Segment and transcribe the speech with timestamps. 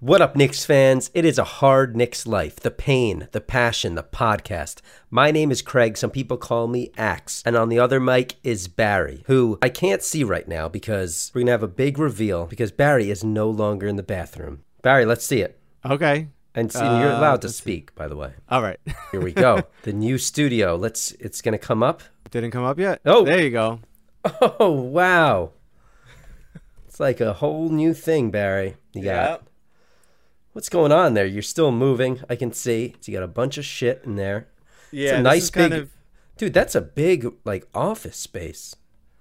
[0.00, 1.10] What up, Knicks fans?
[1.12, 2.56] It is a hard Knicks life.
[2.56, 4.80] The pain, the passion, the podcast.
[5.10, 5.98] My name is Craig.
[5.98, 7.42] Some people call me Axe.
[7.44, 11.40] And on the other mic is Barry, who I can't see right now because we're
[11.40, 14.62] going to have a big reveal because Barry is no longer in the bathroom.
[14.80, 15.60] Barry, let's see it.
[15.84, 16.28] Okay.
[16.54, 17.54] And, you're Uh, allowed to see.
[17.58, 18.32] speak, by the way.
[18.48, 18.80] All right.
[19.12, 19.60] Here we go.
[19.82, 20.76] the new studio.
[20.76, 21.12] Let's.
[21.12, 22.02] It's going to come up.
[22.30, 23.00] Didn't come up yet?
[23.04, 23.24] Oh.
[23.24, 23.80] There you go.
[24.40, 25.50] Oh, wow.
[26.86, 28.76] It's like a whole new thing, Barry.
[28.94, 29.42] You got.
[30.52, 31.26] What's going on there?
[31.26, 32.20] You're still moving.
[32.28, 32.94] I can see.
[33.00, 34.48] So you got a bunch of shit in there.
[34.90, 35.10] Yeah.
[35.10, 35.90] it's a nice is kind big- of
[36.36, 38.74] Dude, that's a big like office space.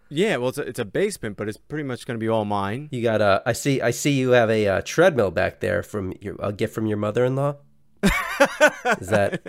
[0.07, 2.45] Yeah, well it's a, it's a basement, but it's pretty much going to be all
[2.45, 2.87] mine.
[2.91, 3.43] You got a.
[3.45, 3.81] I see.
[3.81, 4.11] I see.
[4.11, 7.57] You have a uh, treadmill back there from your a gift from your mother-in-law.
[8.03, 9.41] Is that?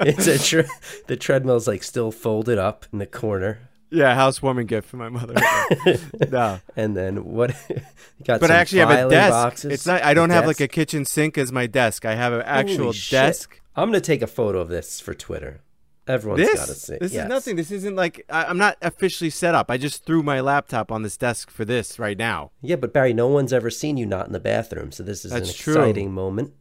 [0.00, 0.66] it's a tre-
[1.06, 5.34] the treadmill's like still folded up in the corner, Yeah, housewarming gift for my mother.
[6.30, 6.58] no.
[6.76, 7.54] and then what?
[8.24, 9.30] got But I actually have a desk.
[9.32, 12.04] Boxes, It's not I don't have like a kitchen sink as my desk.
[12.04, 13.10] I have an actual Holy shit.
[13.12, 13.60] desk.
[13.76, 15.60] I'm gonna take a photo of this for Twitter.
[16.08, 16.98] Everyone's got to This see.
[17.00, 17.24] this Yes.
[17.24, 17.56] is nothing.
[17.56, 19.70] This isn't like I, I'm not officially set up.
[19.70, 22.52] I just threw my laptop on this desk for this right now.
[22.62, 25.32] Yeah, but Barry, no one's ever seen you not in the bathroom, so this is
[25.32, 25.74] an That's true.
[25.74, 26.52] exciting moment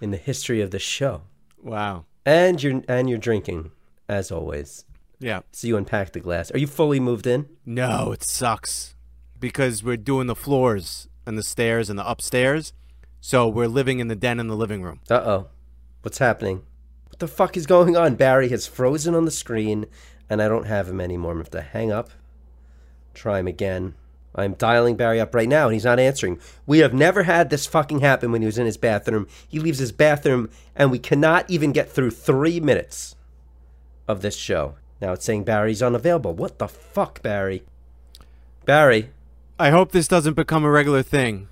[0.00, 1.22] in the history of the show.
[1.62, 2.06] Wow.
[2.26, 3.70] And you're and you're drinking,
[4.08, 4.84] as always.
[5.20, 5.40] Yeah.
[5.52, 6.50] So you unpack the glass.
[6.52, 7.48] Are you fully moved in?
[7.66, 8.94] No, it sucks
[9.38, 12.72] because we're doing the floors and the stairs and the upstairs.
[13.20, 15.00] So we're living in the den in the living room.
[15.10, 15.46] Uh oh.
[16.02, 16.62] What's happening?
[17.08, 18.14] What the fuck is going on?
[18.14, 19.86] Barry has frozen on the screen,
[20.30, 21.32] and I don't have him anymore.
[21.32, 22.10] I'm gonna have to hang up.
[23.14, 23.94] Try him again.
[24.34, 26.38] I'm dialing Barry up right now, and he's not answering.
[26.64, 29.26] We have never had this fucking happen when he was in his bathroom.
[29.48, 33.16] He leaves his bathroom, and we cannot even get through three minutes
[34.06, 34.76] of this show.
[35.00, 36.34] Now it's saying Barry's unavailable.
[36.34, 37.62] What the fuck, Barry?
[38.64, 39.10] Barry,
[39.58, 41.48] I hope this doesn't become a regular thing.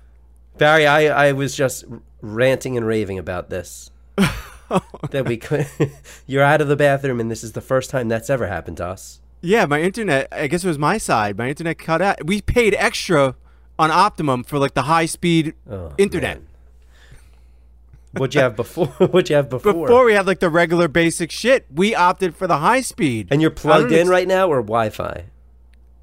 [0.57, 1.85] Barry, I, I was just
[2.21, 3.91] ranting and raving about this.
[4.17, 5.67] that we could.
[6.27, 8.85] You're out of the bathroom, and this is the first time that's ever happened to
[8.87, 9.19] us.
[9.41, 11.37] Yeah, my internet, I guess it was my side.
[11.37, 12.25] My internet cut out.
[12.25, 13.35] We paid extra
[13.79, 16.37] on Optimum for like the high speed Oh, internet.
[16.39, 16.46] man.
[18.17, 18.87] What'd you have before?
[18.97, 19.73] What'd you have before?
[19.73, 23.27] Before we had like the regular basic shit, we opted for the high speed.
[23.31, 25.25] and you're plugged in ex- right now, or Wi-Fi?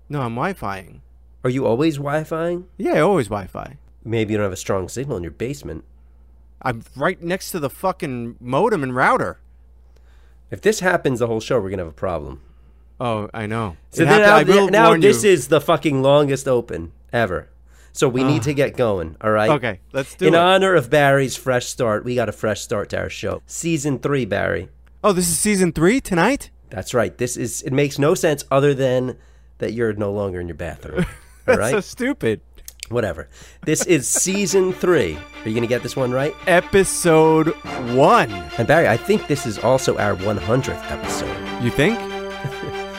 [0.09, 1.03] No, I'm Wi Fiing.
[1.43, 2.67] Are you always Wi-Fiing?
[2.79, 3.79] Yeah, always Wi Fi.
[4.05, 5.85] Maybe you don't have a strong signal in your basement.
[6.63, 9.41] I'm right next to the fucking modem and router.
[10.51, 12.41] If this happens, the whole show we're gonna have a problem.
[13.01, 13.77] Oh, I know.
[13.91, 17.49] So It then happened- now, now warn this is the fucking longest open ever.
[17.95, 18.45] So we need ah.
[18.45, 19.17] to get going.
[19.21, 19.51] All right.
[19.51, 20.37] Okay, let's do In it.
[20.37, 23.41] In honor of Barry's fresh start, we got a fresh start to our show.
[23.47, 24.69] Season three, Barry.
[25.05, 26.51] Oh, this is season three tonight?
[26.71, 27.17] That's right.
[27.17, 27.63] This is.
[27.63, 29.17] It makes no sense other than
[29.59, 31.07] that you're no longer in your bathroom.
[31.49, 31.73] All right.
[31.73, 32.41] That's so stupid.
[32.89, 33.29] Whatever.
[33.65, 35.17] This is season three.
[35.45, 36.35] Are you gonna get this one right?
[36.49, 37.51] Episode
[37.95, 38.33] one.
[38.59, 41.63] And Barry, I think this is also our 100th episode.
[41.63, 42.14] You think?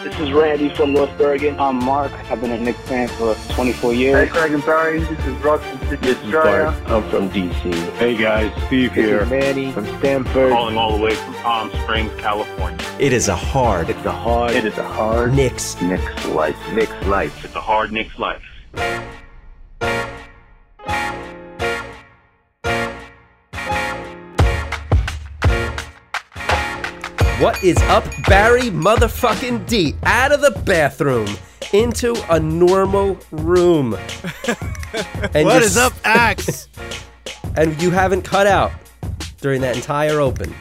[0.06, 1.60] This is Randy from North Bergen.
[1.60, 2.12] I'm Mark.
[2.30, 4.14] I've been a Knicks fan for 24 years.
[4.16, 4.32] Hey, years.
[4.32, 5.00] Craig and Barry.
[5.00, 6.80] This is Russ from Sydney, This is Australia.
[6.86, 6.92] Bart.
[6.92, 7.74] I'm from DC.
[7.98, 10.52] Hey guys, Steve This here, is Manny from Stanford.
[10.52, 12.78] calling all the way from Palm Springs, California.
[13.00, 15.82] It is a hard It's a hard, it is a hard Knicks.
[15.82, 16.56] Knicks life.
[16.74, 17.44] Knicks life.
[17.44, 18.44] It's a hard Knicks life.
[27.46, 29.94] What is up, Barry motherfucking D?
[30.02, 31.28] Out of the bathroom
[31.74, 33.94] into a normal room.
[35.32, 36.68] and What is up, Axe?
[37.56, 38.72] And you haven't cut out
[39.42, 40.56] during that entire open.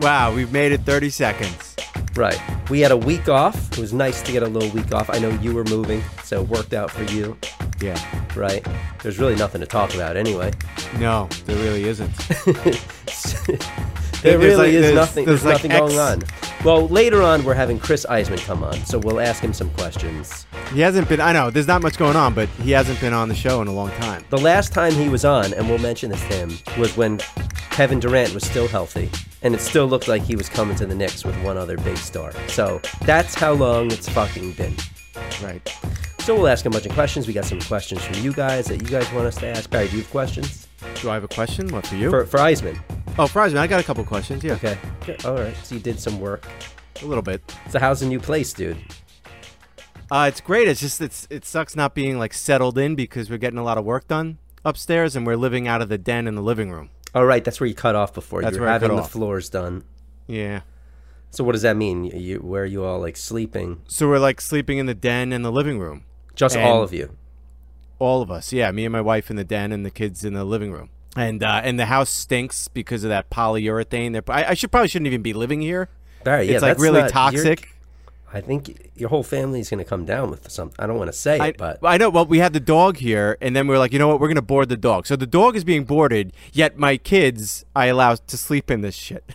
[0.00, 1.76] wow, we've made it 30 seconds.
[2.16, 2.40] Right.
[2.70, 3.70] We had a week off.
[3.72, 5.10] It was nice to get a little week off.
[5.10, 7.36] I know you were moving, so it worked out for you,
[7.82, 8.02] Yeah.
[8.34, 8.66] right?
[9.02, 10.52] There's really nothing to talk about anyway.
[10.98, 12.10] No, there really isn't.
[14.22, 15.24] There really like- is there's- nothing.
[15.24, 16.64] There's, there's like nothing going X- on.
[16.64, 20.46] Well, later on, we're having Chris Iseman come on, so we'll ask him some questions.
[20.72, 23.28] He hasn't been, I know, there's not much going on, but he hasn't been on
[23.28, 24.24] the show in a long time.
[24.30, 27.18] The last time he was on, and we'll mention this to him, was when
[27.70, 29.10] Kevin Durant was still healthy,
[29.42, 31.96] and it still looked like he was coming to the Knicks with one other big
[31.96, 32.32] star.
[32.46, 34.76] So that's how long it's fucking been.
[35.42, 35.68] Right.
[36.20, 37.26] So we'll ask a bunch of questions.
[37.26, 39.68] We got some questions from you guys that you guys want us to ask.
[39.68, 40.68] Barry, do you have questions
[41.00, 41.66] Do I have a question?
[41.68, 42.08] What for you?
[42.10, 42.78] for for Iseman?
[43.18, 44.42] Oh, Fries, man, I got a couple questions.
[44.44, 44.78] Yeah, Okay.
[45.24, 45.56] All right.
[45.64, 46.46] So you did some work.
[47.02, 47.42] a little bit.
[47.70, 48.76] So how's the new place, dude?
[50.10, 50.68] Uh, it's great.
[50.68, 53.78] It's just it's it sucks not being like settled in because we're getting a lot
[53.78, 56.90] of work done upstairs and we're living out of the den in the living room.
[57.14, 57.42] All right.
[57.42, 58.42] That's where you cut off before.
[58.42, 59.10] That's you were where I cut having the off.
[59.10, 59.84] floors done.
[60.26, 60.60] Yeah.
[61.30, 62.04] So what does that mean?
[62.04, 63.80] You, where are you all like sleeping?
[63.88, 66.04] So we're like sleeping in the den and the living room.
[66.34, 67.16] Just And- all of you.
[67.98, 68.52] All of us.
[68.52, 70.90] Yeah, me and my wife in the den and the kids in the living room.
[71.16, 74.12] And uh, and the house stinks because of that polyurethane.
[74.12, 75.88] They're- I, I should probably shouldn't even be living here.
[76.24, 77.68] Barry, yeah, it's like really not- toxic.
[78.34, 80.74] I think your whole family is going to come down with something.
[80.78, 82.08] I don't want to say I, it, but I know.
[82.08, 84.20] Well, we had the dog here, and then we are like, you know what?
[84.20, 85.06] We're gonna board the dog.
[85.06, 88.94] So the dog is being boarded, yet my kids I allow to sleep in this
[88.94, 89.34] shit.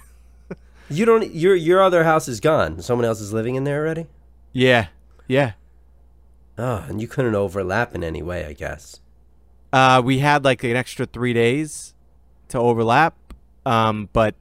[0.90, 1.32] you don't.
[1.32, 2.82] Your your other house is gone.
[2.82, 4.08] Someone else is living in there already.
[4.52, 4.88] yeah,
[5.28, 5.52] yeah.
[6.58, 9.00] Oh, and you couldn't overlap in any way, I guess.
[9.72, 11.94] Uh, we had like an extra three days
[12.50, 13.16] to overlap,
[13.66, 14.36] um, but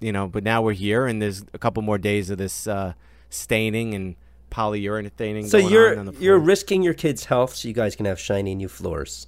[0.00, 2.94] you know, but now we're here, and there's a couple more days of this uh,
[3.28, 4.16] staining and
[4.50, 5.48] polyurethaning.
[5.48, 8.06] So going you're on on the you're risking your kids' health so you guys can
[8.06, 9.26] have shiny new floors.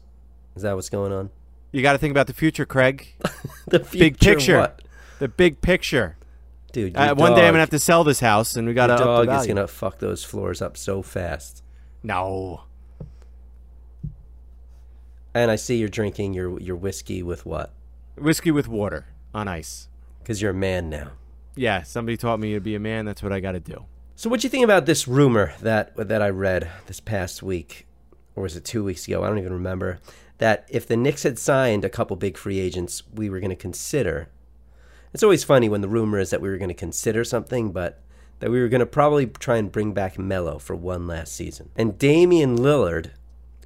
[0.56, 1.31] Is that what's going on?
[1.73, 3.14] you got to think about the future, Craig.
[3.69, 4.82] The future Big picture, what?
[5.19, 6.17] the big picture.
[6.73, 6.97] dude.
[6.97, 9.29] Uh, one day I'm gonna have to sell this house, and we got to dog
[9.31, 11.62] is gonna fuck those floors up so fast.
[12.03, 12.64] No,
[15.34, 17.73] And I see you're drinking your your whiskey with what?
[18.17, 19.88] whiskey with water on ice.
[20.19, 21.12] Because you're a man now.
[21.56, 23.05] Yeah, somebody taught me to be a man.
[23.05, 23.84] That's what I got to do.
[24.14, 27.87] So what do you think about this rumor that that I read this past week,
[28.37, 29.25] or was it two weeks ago?
[29.25, 29.99] I don't even remember.
[30.38, 33.56] That if the Knicks had signed a couple big free agents, we were going to
[33.56, 34.28] consider.
[35.12, 38.00] It's always funny when the rumor is that we were going to consider something, but
[38.40, 41.70] that we were going to probably try and bring back Melo for one last season.
[41.76, 43.11] And Damian Lillard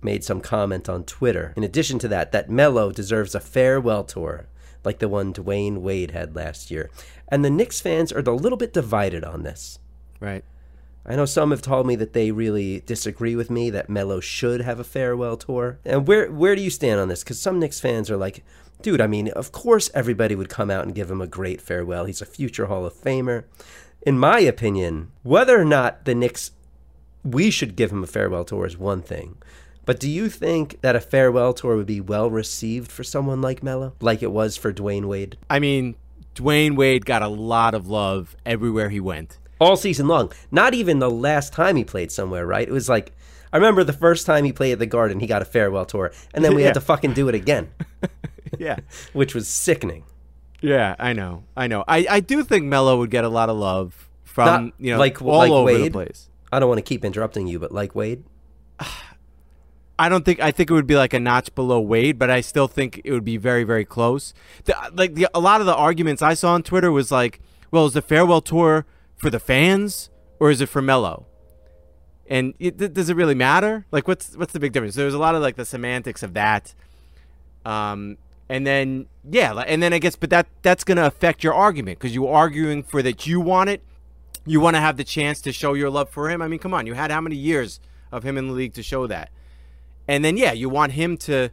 [0.07, 1.53] made some comment on Twitter.
[1.57, 4.47] In addition to that, that Melo deserves a farewell tour
[4.87, 6.89] like the one Dwyane Wade had last year.
[7.29, 9.81] And the Knicks fans are a little bit divided on this.
[10.21, 10.45] Right.
[11.05, 14.61] I know some have told me that they really disagree with me that Melo should
[14.63, 15.79] have a farewell tour.
[15.85, 17.23] And where where do you stand on this?
[17.23, 18.45] Because some Knicks fans are like,
[18.81, 22.07] dude, I mean, of course everybody would come out and give him a great farewell.
[22.07, 23.45] He's a future Hall of Famer.
[24.03, 26.53] In my opinion, whether or not the Knicks
[27.25, 29.37] we should give him a farewell tour is one thing.
[29.87, 33.63] But do you think that a farewell tour would be well received for someone like
[33.63, 35.39] Melo, like it was for Dwyane Wade?
[35.49, 35.95] I mean,
[36.35, 39.39] Dwyane Wade got a lot of love everywhere he went.
[39.59, 40.31] all season long.
[40.51, 42.69] Not even the last time he played somewhere, right?
[42.69, 43.13] It was like
[43.53, 46.13] I remember the first time he played at the Garden, he got a farewell tour,
[46.35, 46.67] and then we Yeah.
[46.69, 47.71] had to fucking do it again,
[48.59, 48.81] Yeah.
[49.15, 50.03] which was sickening.
[50.61, 51.45] Yeah, I know.
[51.57, 51.85] I know.
[51.87, 54.99] I, I do think Melo would get a lot of love from, Not you know,
[54.99, 55.93] like- all like over the Wade?
[55.93, 56.29] place.
[56.53, 58.25] I don't want to keep interrupting you, but like Wade,
[59.99, 62.41] I don't think I think it would be like a notch below Wade, but I
[62.41, 64.35] still think it would be very very close.
[64.65, 67.41] The, like the, a lot of the arguments I saw on Twitter was like,
[67.71, 68.85] well, is the farewell tour
[69.17, 71.27] for the fans or is it for Melo?
[72.29, 73.87] And it, th- does it really matter?
[73.91, 74.95] Like, what's what's the big difference?
[74.97, 76.75] There's a lot of like the semantics of that.
[77.65, 81.99] Um, and then yeah, and then I guess, but that that's gonna affect your argument
[81.99, 83.83] because you're arguing for that you want it.
[84.45, 86.41] You want to have the chance to show your love for him.
[86.41, 87.81] I mean, come on, you had how many years
[88.13, 89.31] of him in the league to show that?
[90.09, 91.51] And then yeah, you want him to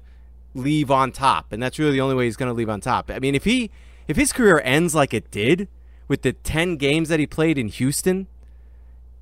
[0.54, 3.10] leave on top, and that's really the only way he's going to leave on top.
[3.10, 3.72] I mean, if he
[4.08, 5.68] if his career ends like it did
[6.08, 8.28] with the 10 games that he played in Houston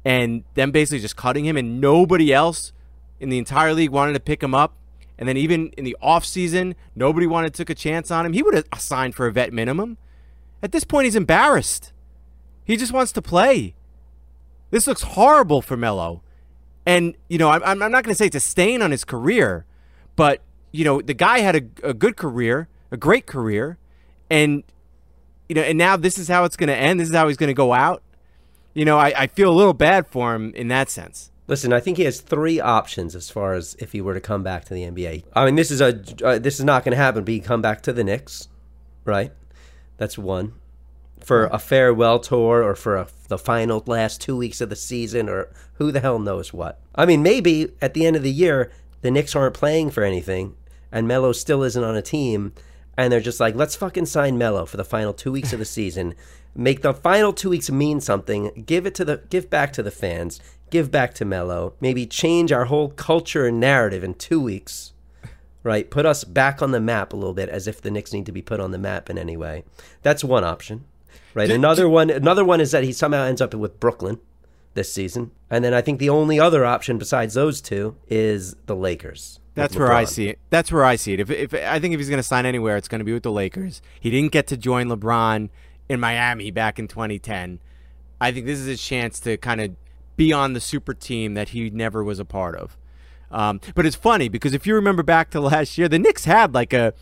[0.03, 2.73] and them basically just cutting him and nobody else
[3.19, 4.75] in the entire league wanted to pick him up,
[5.17, 8.41] and then even in the offseason, nobody wanted to take a chance on him, he
[8.41, 9.97] would have signed for a vet minimum.
[10.63, 11.93] At this point, he's embarrassed.
[12.65, 13.75] He just wants to play.
[14.71, 16.23] This looks horrible for Melo.
[16.85, 19.65] And, you know, I'm, I'm not going to say it's a stain on his career,
[20.15, 23.77] but, you know, the guy had a, a good career, a great career,
[24.29, 24.63] and,
[25.47, 26.99] you know, and now this is how it's going to end.
[26.99, 28.01] This is how he's going to go out.
[28.73, 31.31] You know, I, I feel a little bad for him in that sense.
[31.47, 34.41] Listen, I think he has three options as far as if he were to come
[34.41, 35.25] back to the NBA.
[35.33, 37.25] I mean, this is a uh, this is not going to happen.
[37.25, 38.47] But he come back to the Knicks,
[39.03, 39.33] right?
[39.97, 40.53] That's one
[41.23, 45.29] for a farewell tour or for a, the final last two weeks of the season
[45.29, 46.79] or who the hell knows what.
[46.95, 50.55] I mean, maybe at the end of the year the Knicks aren't playing for anything
[50.91, 52.53] and Melo still isn't on a team,
[52.97, 55.65] and they're just like, let's fucking sign Melo for the final two weeks of the
[55.65, 56.13] season.
[56.53, 58.63] Make the final two weeks mean something.
[58.65, 60.41] Give it to the give back to the fans.
[60.69, 61.73] Give back to Melo.
[61.79, 64.91] Maybe change our whole culture and narrative in two weeks.
[65.63, 65.89] Right?
[65.89, 68.31] Put us back on the map a little bit as if the Knicks need to
[68.31, 69.63] be put on the map in any way.
[70.01, 70.85] That's one option.
[71.33, 71.49] Right?
[71.49, 74.19] Another one another one is that he somehow ends up with Brooklyn.
[74.73, 75.31] this season.
[75.49, 79.39] And then I think the only other option besides those two is the Lakers.
[79.53, 80.39] That's where I see it.
[80.49, 81.19] That's where I see it.
[81.19, 83.23] If, if I think if he's going to sign anywhere, it's going to be with
[83.23, 83.81] the Lakers.
[83.99, 85.49] He didn't get to join LeBron
[85.89, 87.59] in Miami back in 2010.
[88.21, 89.75] I think this is his chance to kind of
[90.15, 92.77] be on the super team that he never was a part of.
[93.29, 96.53] Um, but it's funny because if you remember back to last year, the Knicks had
[96.53, 96.93] like a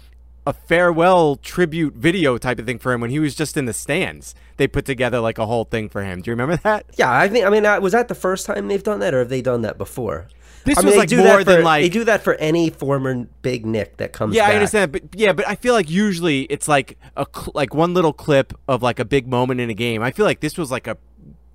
[0.50, 3.74] a farewell tribute video type of thing for him when he was just in the
[3.74, 4.36] stands.
[4.58, 6.22] They put together like a whole thing for him.
[6.22, 6.86] Do you remember that?
[6.98, 7.46] Yeah, I think.
[7.46, 9.62] I mean, uh, was that the first time they've done that, or have they done
[9.62, 10.27] that before?
[10.65, 12.24] This I mean, was they like do more that than for- like they do that
[12.24, 14.36] for any former big Knick that comes.
[14.36, 14.51] Yeah, back.
[14.51, 17.94] I understand, but yeah, but I feel like usually it's like a cl- like one
[17.94, 20.01] little clip of like a big moment in a game.
[20.01, 20.98] I feel like this was like a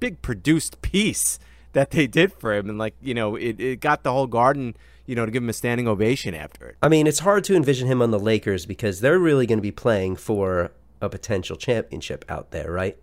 [0.01, 1.39] big produced piece
[1.75, 4.75] that they did for him, and like you know, it, it got the whole garden,
[5.07, 6.77] you know, to give him a standing ovation after it.
[6.83, 9.63] I mean, it's hard to envision him on the Lakers because they're really going to
[9.63, 10.71] be playing for
[11.01, 12.97] a potential championship out there, right?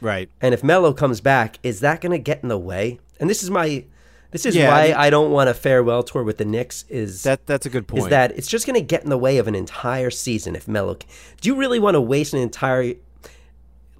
[0.00, 0.30] Right.
[0.40, 3.00] And if Melo comes back, is that going to get in the way?
[3.20, 3.84] And this is my,
[4.32, 6.84] this is Yeah, why I mean- I don't want a farewell tour with the Knicks.
[6.88, 8.04] Is That that's a good point.
[8.04, 10.66] is that it's just going to get in the way of an entire season if
[10.68, 10.94] Melo.
[11.40, 12.94] Do you really want to waste an entire?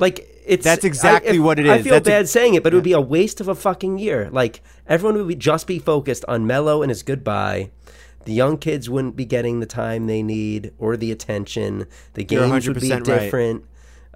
[0.02, 1.71] Like it's That's exactly I, what it is.
[1.71, 3.54] I feel That's a- bad saying it, but it would be a waste of a
[3.54, 4.28] fucking year.
[4.32, 7.71] Like everyone would be, just be focused on Melo and his goodbye.
[8.25, 11.87] The young kids wouldn't be getting the time they need or the attention.
[12.14, 13.21] The games would be 100% right.
[13.21, 13.64] different.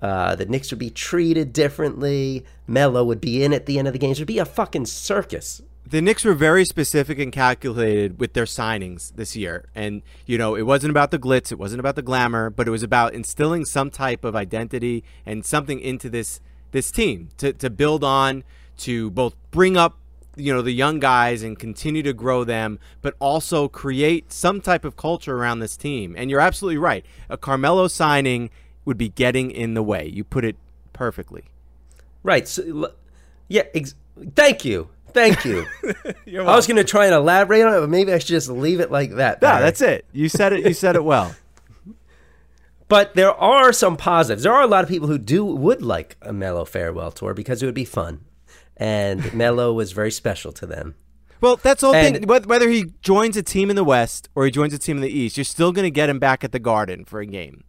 [0.03, 2.45] Uh, the Knicks would be treated differently.
[2.67, 4.19] Melo would be in at the end of the games.
[4.19, 5.63] It would be a fucking circus.
[5.89, 9.69] The Knicks were very specific and calculated with their signings this year.
[9.75, 12.73] And, you know, it wasn't about the glitz, it wasn't about the glamour, but it
[12.73, 16.41] was about instilling some type of identity and something into this
[16.73, 18.43] this team to, to build on,
[18.79, 19.97] to both bring up,
[20.35, 24.85] you know, the young guys and continue to grow them, but also create some type
[24.85, 26.15] of culture around this team.
[26.19, 27.07] And you're absolutely right.
[27.31, 28.51] A Carmelo signing
[28.85, 30.07] would be getting in the way.
[30.07, 30.57] You put it
[30.93, 31.45] perfectly.
[32.23, 32.47] Right.
[32.47, 32.93] So,
[33.49, 33.63] yeah.
[33.73, 33.95] Ex-
[34.35, 34.91] thank you.
[35.17, 35.67] Thank you.
[36.41, 38.79] I was going to try and elaborate on it, but maybe I should just leave
[38.81, 39.39] it like that.
[39.43, 39.63] Yeah, Barry.
[39.63, 40.05] that's it.
[40.13, 41.35] You said it you said it well.
[42.89, 44.45] But there are some positives.
[44.45, 47.61] There are a lot of people who do would like a Melo farewell tour because
[47.61, 48.21] it would be fun,
[48.77, 50.95] and Melo was very special to them.
[51.41, 52.17] Well, that's the whole thing.
[52.17, 54.99] And- Whether whether he joins a team in the West or he joins a team
[54.99, 57.27] in the East, you're still going to get him back at the Garden for a
[57.27, 57.65] game.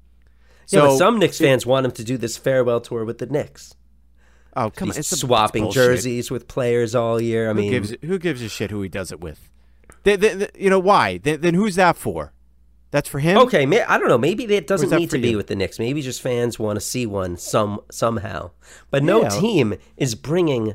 [0.67, 3.25] So, yeah, but some Knicks fans want him to do this farewell tour with the
[3.25, 3.73] Knicks.
[4.57, 7.45] Oh come on, He's it's a- swapping it's jerseys with players all year.
[7.49, 9.49] I Who mean, gives who gives a shit who he does it with?
[10.03, 11.17] They, they, they- you know why?
[11.19, 12.33] Then, then who's that for?
[12.91, 13.37] That's for him.
[13.39, 14.17] Okay, may, I don't know.
[14.17, 15.77] Maybe it doesn't need to be with the Knicks.
[15.77, 18.51] Maybe just fans want to see one some somehow.
[18.89, 19.29] But no Yeah.
[19.29, 20.73] team is bringing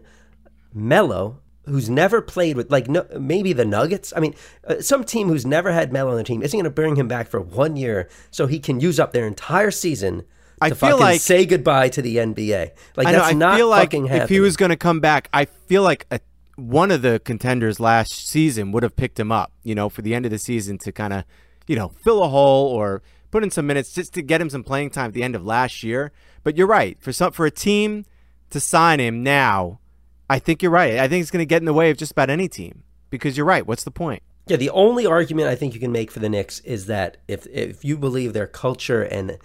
[0.74, 4.12] Melo, who's never played with like no, maybe the Nuggets.
[4.16, 4.34] I mean,
[4.66, 7.08] uh, some team who's never had Melo on their team isn't going to bring him
[7.08, 10.24] back for one year so he can use up their entire season.
[10.62, 12.70] I to feel like- say goodbye to the NBA.
[12.96, 13.18] Like I know.
[13.18, 15.82] that's I not feel like fucking if he was going to come back, I feel
[15.82, 16.20] like a,
[16.56, 19.52] one of the contenders last season would have picked him up.
[19.62, 21.24] You know, for the end of the season to kind of,
[21.66, 24.62] you know, fill a hole or put in some minutes just to get him some
[24.62, 26.12] playing time at the end of last year.
[26.44, 26.96] But you're right.
[27.00, 28.04] For some for a team
[28.50, 29.80] to sign him now,
[30.28, 30.98] I think you're right.
[30.98, 33.36] I think it's going to get in the way of just about any team because
[33.36, 33.66] you're right.
[33.66, 34.22] What's the point?
[34.46, 37.46] Yeah, the only argument I think you can make for the Knicks is that if
[37.46, 39.38] if you believe their culture and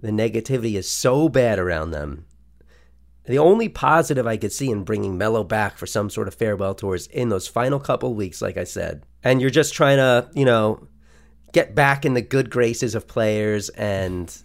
[0.00, 2.26] the negativity is so bad around them,
[3.24, 6.74] the only positive I could see in bringing Melo back for some sort of farewell
[6.74, 10.44] tours in those final couple weeks, like I said, and you're just trying to, you
[10.44, 10.88] know,
[11.52, 14.36] get back in the good graces of players and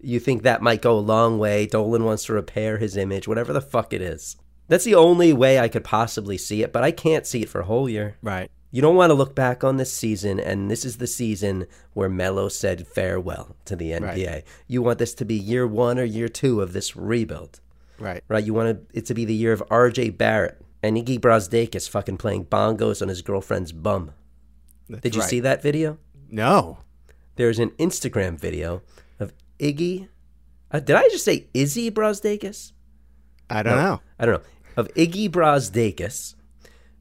[0.00, 1.66] you think that might go a long way.
[1.66, 4.36] Dolan wants to repair his image, whatever the fuck it is.
[4.68, 7.60] That's the only way I could possibly see it, but I can't see it for
[7.60, 8.16] a whole year.
[8.22, 8.50] Right.
[8.72, 12.08] You don't want to look back on this season, and this is the season where
[12.08, 14.44] Melo said farewell to the NBA.
[14.68, 17.60] You want this to be year one or year two of this rebuild,
[17.98, 18.22] Right.
[18.28, 18.44] right?
[18.44, 22.44] You want it to be the year of RJ Barrett and Iggy Brazdeikis fucking playing
[22.46, 24.12] bongos on his girlfriend's bum.
[24.88, 25.30] That's Did you right.
[25.30, 25.98] see that video?
[26.30, 26.78] No.
[27.36, 28.82] There's an Instagram video
[29.18, 30.08] of Iggy.
[30.70, 32.72] Uh, did I just say Izzy Brazdeikis?
[33.48, 34.00] I don't know.
[34.18, 36.36] I don't know of Iggy Brazdeikis,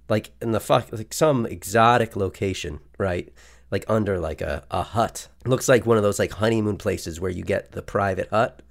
[0.09, 3.31] like in the fuck like some exotic location, right?
[3.71, 5.27] Like under like a, a hut.
[5.45, 8.61] Looks like one of those like honeymoon places where you get the private hut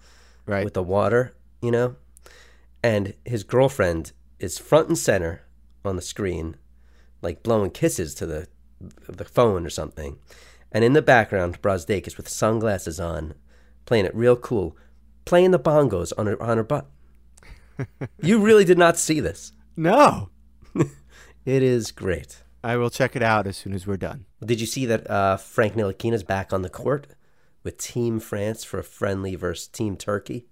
[0.47, 0.65] Right.
[0.65, 1.97] with the water, you know.
[2.83, 5.43] And his girlfriend is front and center
[5.85, 6.57] on the screen,
[7.23, 8.49] like blowing kisses to the
[9.09, 10.19] the phone or something.
[10.73, 13.35] And in the background, Brazdeikis with sunglasses on,
[13.87, 14.77] playing it real cool,
[15.25, 16.87] playing the bongos on her on her butt.
[18.23, 19.53] you really did not see this.
[19.77, 20.31] no.
[21.49, 22.43] It is great.
[22.63, 24.27] I will check it out as soon as we're done.
[24.45, 27.07] Did you see that uh, Frank Ntilikina's back on the court
[27.63, 30.45] with Team France for a friendly versus Team Turkey?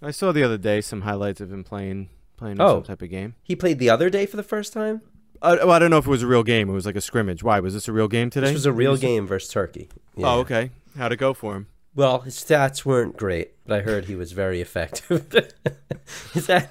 [0.00, 2.76] I saw the other day some highlights of him playing playing Oh.
[2.76, 3.34] some type of game.
[3.42, 5.00] He played the other day for the first time.
[5.42, 6.68] Uh, well, I don't know if it was a real game.
[6.70, 7.42] It was like a scrimmage.
[7.42, 8.46] Why was this a real game today?
[8.46, 9.88] This was a real game versus Turkey.
[10.14, 10.26] Yeah.
[10.34, 10.70] Oh, okay.
[10.96, 11.66] How'd it go for him?
[11.96, 15.26] Well, his stats weren't great, but I heard he was very effective.
[16.36, 16.70] Is that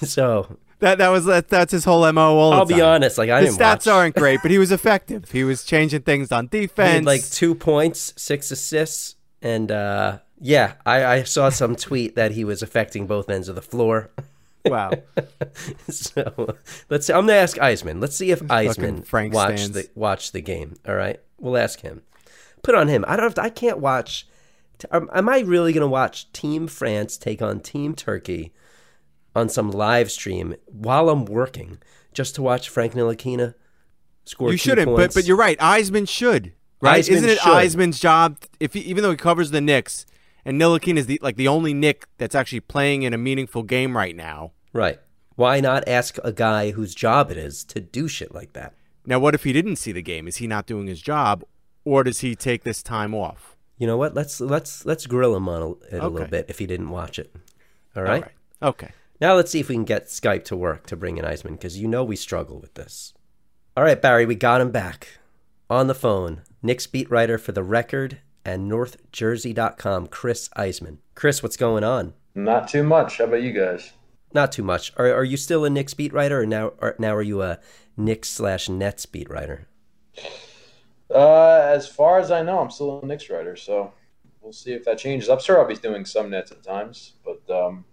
[0.00, 0.58] so?
[0.84, 2.36] That that was that, that's his whole mo.
[2.36, 3.16] All the I'll be honest.
[3.16, 3.88] Like I His stats watch.
[3.88, 5.30] aren't great, but he was effective.
[5.30, 6.92] He was changing things on He defense.
[6.92, 12.32] had like two points, six assists, and uh, yeah, I, I saw some tweet that
[12.32, 14.10] he was affecting both ends of the floor.
[14.66, 14.90] wow.
[15.88, 16.54] so
[16.90, 17.06] let's.
[17.06, 18.02] See, I'm gonna ask Iseman.
[18.02, 19.76] Let's see if Iseman Frank watched stands.
[19.76, 20.74] the watched the game.
[20.86, 22.02] All right, we'll ask him.
[22.62, 23.06] Put on him.
[23.08, 23.24] I don't.
[23.24, 24.26] Have to, I can't watch.
[24.92, 28.52] am I really gonna watch Team France take on Team Turkey
[29.34, 31.78] on some live stream while I'm working
[32.12, 33.54] just to watch Frank Ntilikina
[34.24, 34.50] score?
[34.50, 35.14] You shouldn't, but points?
[35.14, 35.58] but you're right.
[35.58, 36.52] Iseman should.
[36.80, 37.04] Right?
[37.04, 37.52] Iseman Isn't it should.
[37.52, 40.06] Iseman's job if he, even though he covers the Knicks
[40.44, 43.96] and Nilikin is the like the only Knick that's actually playing in a meaningful game
[43.96, 44.52] right now.
[44.72, 45.00] right.
[45.36, 48.72] Why not ask a guy whose job it is to do shit like that?
[49.04, 50.28] Now, what if he didn't see the game?
[50.28, 51.42] Is he not doing his job,
[51.84, 53.56] or does he take this time off?
[53.76, 54.14] You know what?
[54.14, 57.18] Let's let's let's grill him on a, it a little bit if he didn't watch
[57.18, 57.34] it.
[57.96, 58.14] All right?
[58.14, 58.32] All right.
[58.62, 58.90] Okay.
[59.24, 61.80] Now let's see if we can get Skype to work to bring in Iseman because
[61.80, 63.14] you know we struggle with this.
[63.74, 65.16] All right, Barry, we got him back
[65.70, 66.42] on the phone.
[66.62, 70.98] Knicks beat writer for the Record and NorthJersey.com, Chris Iseman.
[71.14, 72.12] Chris, what's going on?
[72.34, 73.16] Not too much.
[73.16, 73.94] How about you guys?
[74.34, 74.92] Not too much.
[74.98, 77.60] Are are you still a Knicks beat writer, or now or now are you a
[77.96, 79.68] Knicks slash Nets beat writer?
[81.10, 83.90] Uh, as far as I know, I'm still a Knicks writer, so
[84.42, 85.30] we'll see if that changes.
[85.30, 87.86] I'm sure I'll be doing some Nets at times, but um,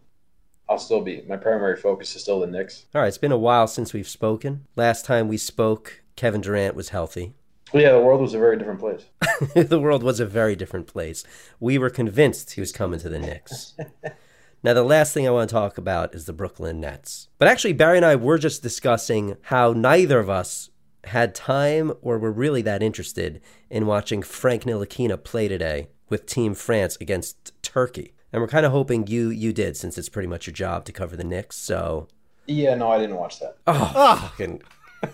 [0.72, 1.22] I'll still be.
[1.28, 2.86] My primary focus is still the Knicks.
[2.96, 4.68] All right, it's been a while since we've spoken.
[4.78, 7.34] Last time we spoke, Kevin Durant was healthy.
[7.74, 9.06] Yeah, the world was a very different place.
[9.68, 11.26] the world was a very different place.
[11.60, 13.74] We were convinced he was coming to the Knicks.
[14.64, 17.28] now, the last thing I want to talk about is the Brooklyn Nets.
[17.38, 20.70] But actually, Barry and I were just discussing how neither of us
[21.04, 26.54] had time or were really that interested in watching Frank Ntilikina play today with Team
[26.54, 28.14] France against Turkey.
[28.34, 30.92] And we're kind of hoping you you did, since it's pretty much your job to
[30.92, 31.58] cover the Knicks.
[31.58, 32.08] So,
[32.48, 33.58] Yeah, no, I didn't watch that.
[33.68, 34.62] oh, fucking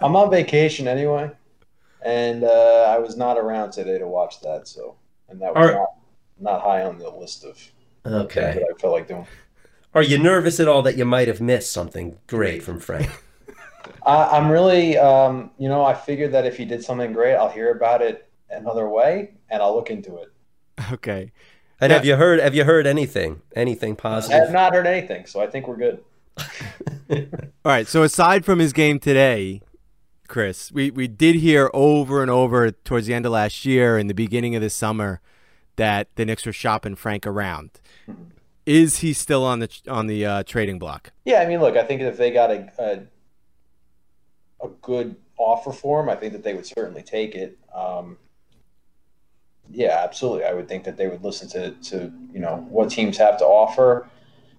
[0.00, 1.30] I'm on vacation anyway,
[2.02, 4.66] and uh, I was not around today to watch that.
[4.66, 4.96] So,
[5.28, 5.74] and that was All right.
[5.74, 5.88] not,
[6.40, 7.72] not high on the list of things
[8.24, 8.52] okay.
[8.54, 9.26] that I felt like doing.
[9.94, 13.10] Are you nervous at all that you might have missed something great from Frank?
[14.06, 17.50] I, I'm really, um, you know, I figured that if he did something great, I'll
[17.50, 20.32] hear about it another way, and I'll look into it.
[21.00, 21.32] Okay.
[21.82, 22.40] And have you heard?
[22.40, 23.40] Have you heard anything?
[23.56, 24.36] Anything positive?
[24.38, 26.04] I have not heard anything, so I think we're good.
[27.10, 27.86] All right.
[27.86, 29.62] So aside from his game today,
[30.28, 34.10] Chris, we, we did hear over and over towards the end of last year and
[34.10, 35.22] the beginning of this summer
[35.76, 37.70] that the Knicks were shopping Frank around.
[38.66, 41.12] Is he still on the on the uh, trading block?
[41.24, 46.02] Yeah, I mean, look, I think if they got a, a a good offer for
[46.02, 47.58] him, I think that they would certainly take it.
[47.74, 48.18] Um,
[49.72, 50.44] yeah, absolutely.
[50.44, 53.44] I would think that they would listen to to you know what teams have to
[53.44, 54.08] offer.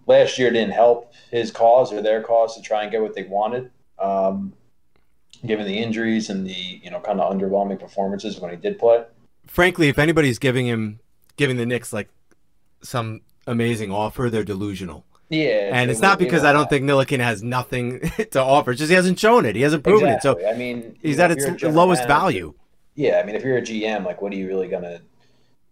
[0.07, 3.23] Last year didn't help his cause or their cause to try and get what they
[3.23, 4.53] wanted, um,
[5.45, 9.03] given the injuries and the you know kind of underwhelming performances when he did play.
[9.47, 10.99] Frankly, if anybody's giving him
[11.37, 12.09] giving the Knicks like
[12.81, 15.05] some amazing offer, they're delusional.
[15.29, 18.71] Yeah, And it's not because I don't think Nilikin has nothing to offer.
[18.71, 19.55] It's just he hasn't shown it.
[19.55, 20.43] He hasn't proven exactly.
[20.43, 20.45] it.
[20.45, 22.53] So I mean, he's at if you're a its lowest manager- value.
[23.01, 25.01] Yeah, I mean, if you're a GM, like, what are you really going to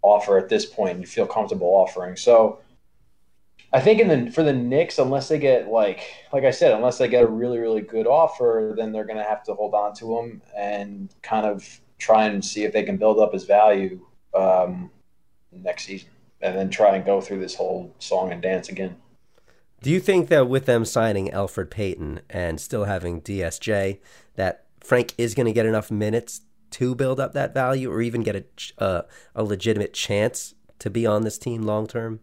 [0.02, 1.00] offer at this point?
[1.00, 2.16] You feel comfortable offering.
[2.16, 2.58] So,
[3.72, 6.02] I think in the for the Knicks, unless they get like
[6.34, 9.24] like I said, unless they get a really really good offer, then they're going to
[9.24, 12.98] have to hold on to him and kind of try and see if they can
[12.98, 14.90] build up his value um,
[15.52, 16.10] next season,
[16.42, 18.96] and then try and go through this whole song and dance again.
[19.84, 24.00] Do you think that with them signing Elfrid Payton and still having DSJ,
[24.34, 28.24] that Frank is going to get enough minutes to build up that value, or even
[28.24, 28.44] get a
[28.84, 29.02] uh,
[29.36, 32.20] a legitimate chance to be on this team long term?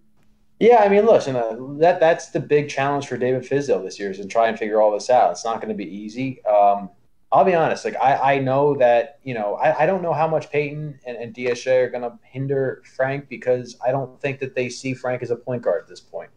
[0.58, 4.10] Yeah, I mean, listen, uh, that that's the big challenge for David Fizdale this year
[4.10, 5.32] is to try and figure all this out.
[5.32, 6.42] It's not going to be easy.
[6.46, 6.88] Um,
[7.30, 10.26] I'll be honest, like I, I know that you know I, I don't know how
[10.26, 14.54] much Payton and, and DSJ are going to hinder Frank because I don't think that
[14.54, 16.30] they see Frank as a point guard at this point.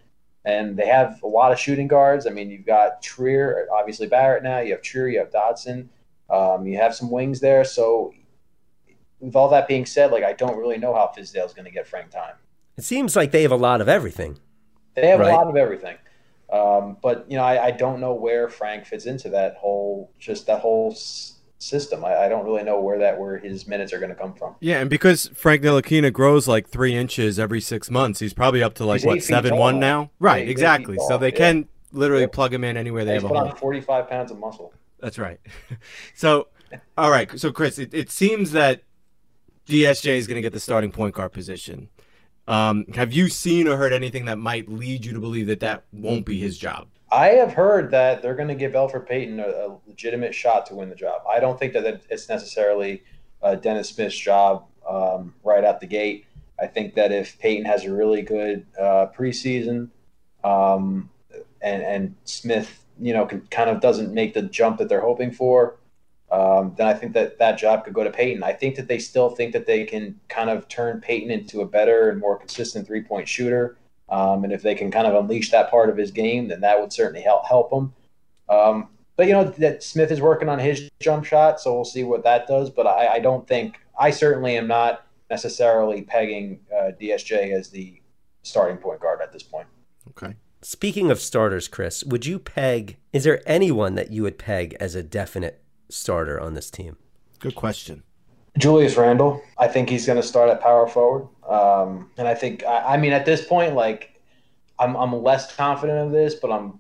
[0.46, 2.26] And they have a lot of shooting guards.
[2.26, 4.60] I mean, you've got Trier, obviously Barrett now.
[4.60, 5.90] You have Trier, you have Dotson.
[6.30, 7.64] Um, you have some wings there.
[7.64, 8.14] So,
[9.20, 11.88] with all that being said, like I don't really know how Fizdale's going to get
[11.88, 12.36] Frank time.
[12.78, 14.38] It seems like they have a lot of everything.
[14.96, 15.32] They have Right.
[15.34, 15.98] a lot of everything.
[16.52, 20.48] Um, but you know, I, I don't know where Frank fits into that whole just
[20.48, 22.04] that whole s- system.
[22.06, 24.56] I, I don't really know where that where his minutes are going to come from.
[24.62, 28.74] Yeah, and because Frank Ntilikina grows like three inches every six months, he's probably up
[28.76, 29.80] to like He's what eight feet seven one tall.
[29.82, 30.12] now.
[30.20, 30.98] Right, he's eight exactly.
[31.08, 31.38] So they yeah.
[31.38, 32.32] can literally Yep.
[32.32, 33.50] plug him in anywhere they He's have a put hole.
[33.50, 34.74] on 45 pounds of muscle.
[35.02, 35.40] That's right.
[36.16, 36.48] so,
[36.98, 37.40] all right.
[37.40, 38.84] So, Chris, it, it seems that
[39.68, 41.90] DSJ is going to get the starting point guard position.
[42.48, 45.84] Um, have you seen or heard anything that might lead you to believe that that
[45.92, 46.88] won't be his job?
[47.12, 50.76] I have heard that they're going to give Elfrid Payton a, a legitimate shot to
[50.76, 51.22] win the job.
[51.30, 53.04] I don't think that it's necessarily
[53.42, 56.26] uh, Dennis Smith's job um, right out the gate.
[56.62, 59.90] I think that if Payton has a really good uh, preseason,
[60.44, 61.10] um,
[61.62, 65.32] and and Smith, you know, can, kind of doesn't make the jump that they're hoping
[65.32, 65.78] for,
[66.32, 68.44] um, then I think that that job could go to Payton.
[68.44, 71.66] I think that they still think that they can kind of turn Payton into a
[71.66, 73.78] better and more consistent three point shooter.
[74.10, 76.80] Um, and if they can kind of unleash that part of his game, then that
[76.80, 77.94] would certainly help help him.
[78.48, 82.04] Um, but you know that Smith is working on his jump shot, so we'll see
[82.04, 82.70] what that does.
[82.70, 88.02] But I, I don't think I certainly am not necessarily pegging uh, DSJ as the
[88.44, 89.68] starting point guard at this point.
[90.10, 90.36] Okay.
[90.62, 92.98] Speaking of starters, Chris, would you peg?
[93.14, 96.98] Is there anyone that you would peg as a definite starter on this team?
[97.40, 98.04] Good question.
[98.58, 101.30] Julius Randle, I think he's going to start at power forward.
[101.48, 104.22] Um, and I think, I, I mean, at this point, like,
[104.78, 106.78] I'm, I'm less confident of this, but I'm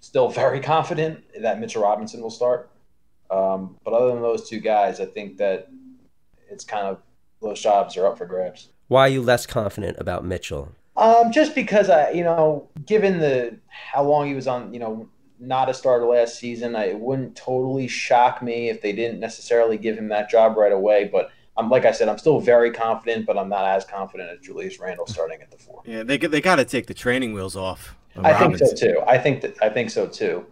[0.00, 2.70] still very confident that Mitchell Robinson will start.
[3.30, 5.68] Um, but other than those two guys, I think that
[6.50, 7.00] it's kind of
[7.40, 8.68] those jobs are up for grabs.
[8.88, 10.72] Why are you less confident about Mitchell?
[10.98, 15.08] Um, just because I, you know, given the how long he was on, you know,
[15.38, 19.78] not a starter last season, I, it wouldn't totally shock me if they didn't necessarily
[19.78, 21.08] give him that job right away.
[21.10, 24.40] But I'm like I said, I'm still very confident, but I'm not as confident as
[24.40, 25.82] Julius Randle starting at the four.
[25.86, 27.94] Yeah, they they got to take the training wheels off.
[28.16, 29.00] of I think so too.
[29.06, 30.46] I think that I think so too.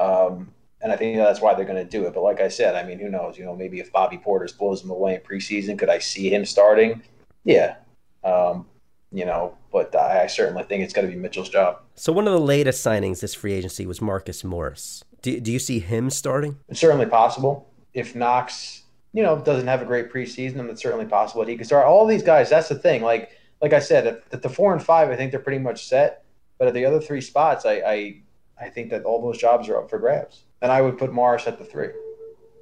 [0.00, 2.14] Um, and I think that's why they're going to do it.
[2.14, 3.38] But like I said, I mean, who knows?
[3.38, 6.44] You know, maybe if Bobby Portis blows him away in preseason, could I see him
[6.44, 7.02] starting?
[7.44, 7.76] Yeah.
[8.24, 8.66] Um,
[9.12, 11.80] you know, but I, I certainly think it's going to be Mitchell's job.
[11.94, 15.04] So one of the latest signings this free agency was Marcus Morris.
[15.20, 16.58] Do, do you see him starting?
[16.68, 17.70] It's certainly possible.
[17.94, 21.56] If Knox, you know, doesn't have a great preseason, then it's certainly possible that he
[21.56, 21.86] could start.
[21.86, 23.02] All these guys, that's the thing.
[23.02, 25.86] Like, like I said, at, at the four and five, I think they're pretty much
[25.86, 26.24] set.
[26.58, 28.22] But at the other three spots, I, I,
[28.60, 30.44] I think that all those jobs are up for grabs.
[30.60, 31.88] And I would put Morris at the three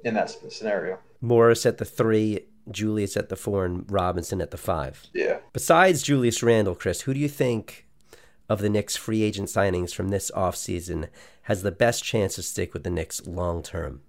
[0.03, 0.99] in that scenario.
[1.21, 5.03] Morris at the three, Julius at the four, and Robinson at the five.
[5.13, 5.39] Yeah.
[5.53, 7.87] Besides Julius Randle, Chris, who do you think
[8.49, 11.07] of the Knicks free agent signings from this offseason
[11.43, 14.01] has the best chance to stick with the Knicks long term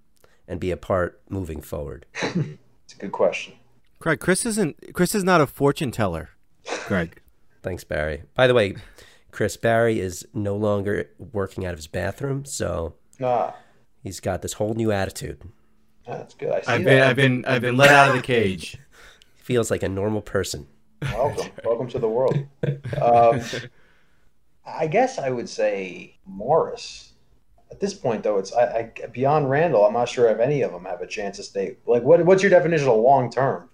[0.47, 2.05] and be a part moving forward?
[2.85, 3.53] It's a good question.
[3.99, 4.93] Greg, Chris isn't.
[4.93, 6.31] Chris is not a fortune teller.
[6.87, 7.21] Greg.
[7.63, 8.23] Thanks, Barry.
[8.35, 8.75] By the way,
[9.31, 13.55] Chris Barry is no longer working out of his bathroom, so Ah,
[14.03, 15.41] he's got this whole new attitude.
[16.07, 16.51] That's good.
[16.51, 17.09] I see I've been that.
[17.09, 18.77] I've been I've been let out of the cage.
[19.35, 20.67] Feels like a normal person.
[21.01, 21.51] Welcome.
[21.65, 22.37] Welcome to the world.
[23.01, 23.41] Um,
[24.65, 27.13] I guess I would say Morris.
[27.71, 29.85] At this point, though, it's I, I beyond Randle.
[29.85, 31.77] I'm not sure if any of them have a chance to stay.
[31.85, 33.69] Like, what, what's your definition of long term?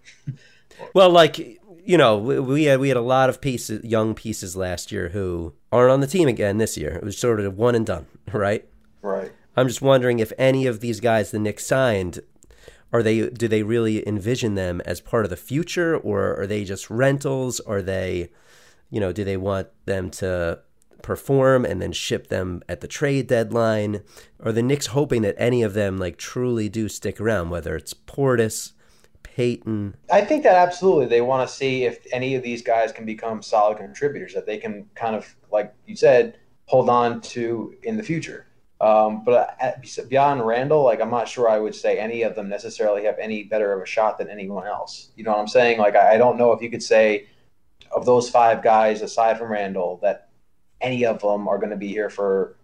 [0.93, 4.55] Well, like you know, we, we had we had a lot of pieces, young pieces
[4.55, 6.91] last year who aren't on the team again this year.
[6.91, 8.67] It was sort of one and done, right?
[9.01, 9.31] Right.
[9.59, 12.21] I'm just wondering if any of these guys the Knicks signed
[12.91, 16.63] are they do they really envision them as part of the future or are they
[16.63, 17.59] just rentals?
[17.59, 18.29] Are they
[18.89, 20.59] you know, do they want them to
[21.01, 24.01] perform and then ship them at the trade deadline?
[24.41, 27.93] Are the Knicks hoping that any of them like truly do stick around, whether it's
[27.93, 28.73] Portis,
[29.23, 29.95] Payton?
[30.11, 33.41] I think that absolutely they want to see if any of these guys can become
[33.41, 38.03] solid contributors that they can kind of, like you said, hold on to in the
[38.03, 38.47] future.
[38.81, 39.57] Um, but
[40.07, 43.43] beyond Randle, like I'm not sure I would say any of them necessarily have any
[43.43, 45.09] better of a shot than anyone else.
[45.15, 45.79] You know what I'm saying?
[45.79, 47.27] Like I, I don't know if you could say
[47.91, 50.29] of those five guys aside from Randle that
[50.79, 52.55] any of them are going to be here for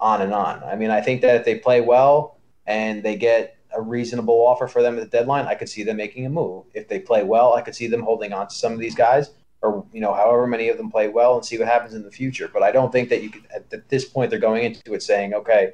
[0.00, 0.62] on and on.
[0.64, 4.66] I mean, I think that if they play well and they get a reasonable offer
[4.66, 6.64] for them at the deadline, I could see them making a move.
[6.72, 9.30] If they play well, I could see them holding on to some of these guys,
[9.62, 12.10] or you know, however many of them play well, and see what happens in the
[12.10, 12.48] future.
[12.52, 13.46] But I don't think that you could.
[13.54, 15.72] At this point, they're going into it saying, okay.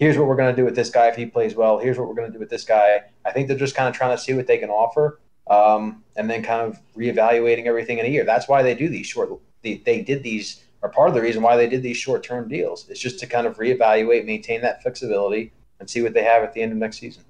[0.00, 1.78] Here's what we're going to do with this guy if he plays well.
[1.78, 3.02] Here's what we're going to do with this guy.
[3.24, 6.28] I think they're just kind of trying to see what they can offer, um, and
[6.28, 8.24] then kind of reevaluating everything in a year.
[8.24, 9.30] That's why they do these short.
[9.62, 12.88] They, they did these, or part of the reason why they did these short-term deals.
[12.88, 16.54] It's just to kind of reevaluate, maintain that flexibility, and see what they have at
[16.54, 17.22] the end of next season.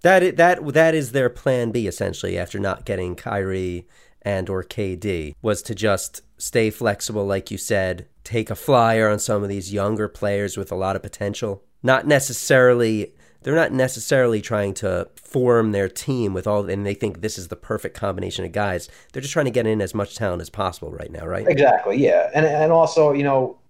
[0.00, 3.86] That that that is their plan B essentially after not getting Kyrie
[4.26, 9.20] and or KD was to just stay flexible like you said, take a flyer on
[9.20, 14.42] some of these younger players with a lot of potential, not necessarily they're not necessarily
[14.42, 18.44] trying to form their team with all, and they think this is the perfect combination
[18.44, 18.88] of guys.
[19.12, 21.46] They're just trying to get in as much talent as possible right now, right?
[21.46, 21.96] Exactly.
[21.96, 23.60] Yeah, and and also you know,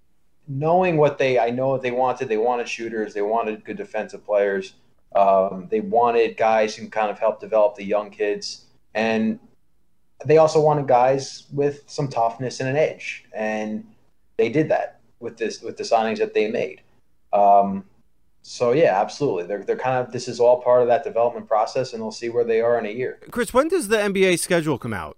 [0.49, 2.31] knowing what they I know what they wanted.
[2.31, 3.13] They wanted shooters.
[3.13, 4.73] They wanted good defensive players.
[5.15, 8.65] Um, they wanted guys who can kind of help develop the young kids,
[8.95, 9.39] and
[10.25, 13.87] they also wanted guys with some toughness and an edge, and
[14.37, 16.83] they did that with this with the signings that they made.
[17.33, 17.85] Um,
[18.43, 19.45] so yeah, absolutely.
[19.45, 22.29] They're they're kind of this is all part of that development process, and they'll see
[22.29, 23.19] where they are in a year.
[23.31, 25.17] Chris, when does the NBA schedule come out?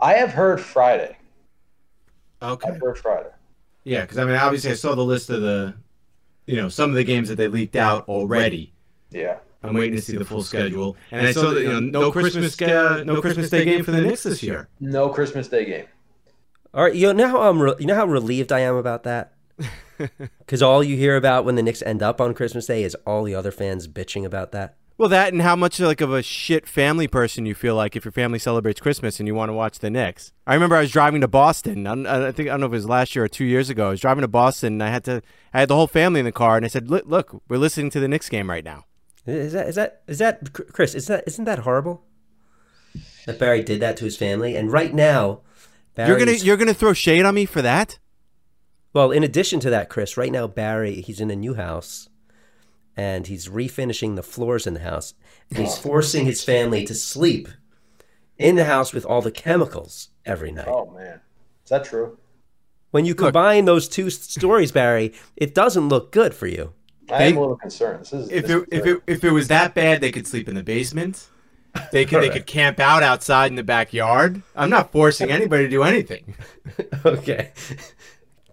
[0.00, 1.16] I have heard Friday.
[2.42, 2.68] Okay.
[2.68, 3.30] I've heard Friday.
[3.84, 5.74] Yeah, because I mean, obviously, I saw the list of the,
[6.46, 8.72] you know, some of the games that they leaked out already.
[9.10, 9.38] Yeah.
[9.62, 12.60] I'm waiting to see the full schedule, and I saw that you know no Christmas
[12.62, 14.68] uh, no Christmas Day game for the Knicks this year.
[14.78, 15.86] No Christmas Day game.
[16.72, 19.32] All right, you know how I'm re- you know how relieved I am about that.
[20.38, 23.24] Because all you hear about when the Knicks end up on Christmas Day is all
[23.24, 24.76] the other fans bitching about that.
[24.96, 28.04] Well, that and how much like of a shit family person you feel like if
[28.04, 30.32] your family celebrates Christmas and you want to watch the Knicks.
[30.46, 31.86] I remember I was driving to Boston.
[31.86, 33.88] I, I think I don't know if it was last year or two years ago.
[33.88, 36.26] I was driving to Boston and I had to I had the whole family in
[36.26, 38.84] the car and I said, "Look, look we're listening to the Knicks game right now."
[39.28, 40.94] Is that is that is that Chris?
[40.94, 42.02] Is that isn't that horrible?
[43.26, 45.42] That Barry did that to his family, and right now,
[45.94, 47.98] Barry's, You're gonna you're gonna throw shade on me for that?
[48.94, 52.08] Well, in addition to that, Chris, right now Barry he's in a new house,
[52.96, 55.12] and he's refinishing the floors in the house,
[55.50, 57.48] and he's forcing his family to sleep
[58.38, 60.68] in the house with all the chemicals every night.
[60.68, 61.20] Oh man,
[61.64, 62.18] is that true?
[62.92, 66.72] When you combine those two stories, Barry, it doesn't look good for you.
[67.10, 68.00] I am a little concerned.
[68.00, 70.26] This is If this it is if it if it was that bad, they could
[70.26, 71.26] sleep in the basement.
[71.92, 74.42] They could they could camp out outside in the backyard.
[74.56, 76.34] I'm not forcing anybody to do anything.
[77.04, 77.52] Okay.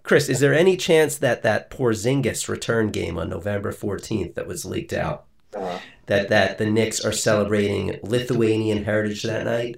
[0.03, 4.63] Chris, is there any chance that that Porzingis return game on November 14th that was
[4.65, 5.79] leaked out, Uh-huh.
[6.05, 9.77] that that the Knicks are celebrating Lithuanian heritage that night,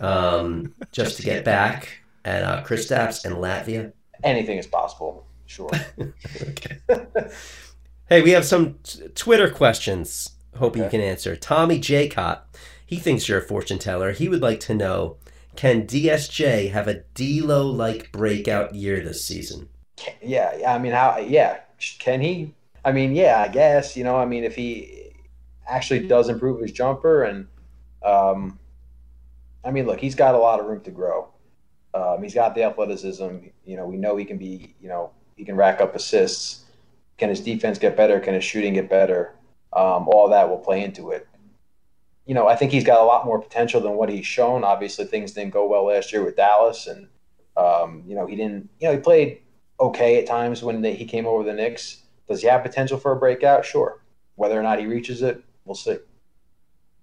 [0.00, 1.88] um, just to get back
[2.24, 3.92] at uh, Kristaps and Latvia?
[4.22, 5.26] anything is possible.
[5.46, 5.70] Sure.
[6.42, 6.78] Okay.
[8.08, 10.30] Hey, we have some t- Twitter questions.
[10.56, 11.36] Hoping you can answer.
[11.36, 12.40] Tommy Jaycott,
[12.86, 14.12] he thinks you're a fortune teller.
[14.12, 15.18] He would like to know:
[15.54, 19.68] Can DSJ have a D'Lo like breakout year this season?
[20.22, 21.18] yeah, yeah, I mean, how?
[21.18, 21.60] Yeah,
[21.98, 22.54] can he?
[22.84, 23.96] I mean, yeah, I guess.
[23.96, 25.12] You know, I mean, if he
[25.68, 27.46] actually does improve his jumper, and
[28.04, 28.58] um,
[29.64, 31.28] I mean, look, he's got a lot of room to grow.
[31.94, 33.38] Um, he's got the athleticism.
[33.64, 34.74] You know, we know he can be.
[34.80, 36.65] You know, he can rack up assists.
[37.18, 38.20] Can his defense get better?
[38.20, 39.34] Can his shooting get better?
[39.72, 41.26] Um, all that will play into it.
[42.26, 44.64] You know, I think he's got a lot more potential than what he's shown.
[44.64, 47.08] Obviously, things didn't go well last year with Dallas, and
[47.56, 48.68] um, you know, he didn't.
[48.80, 49.42] You know, he played
[49.78, 52.02] okay at times when they, he came over the Knicks.
[52.28, 53.64] Does he have potential for a breakout?
[53.64, 54.02] Sure.
[54.34, 55.98] Whether or not he reaches it, we'll see.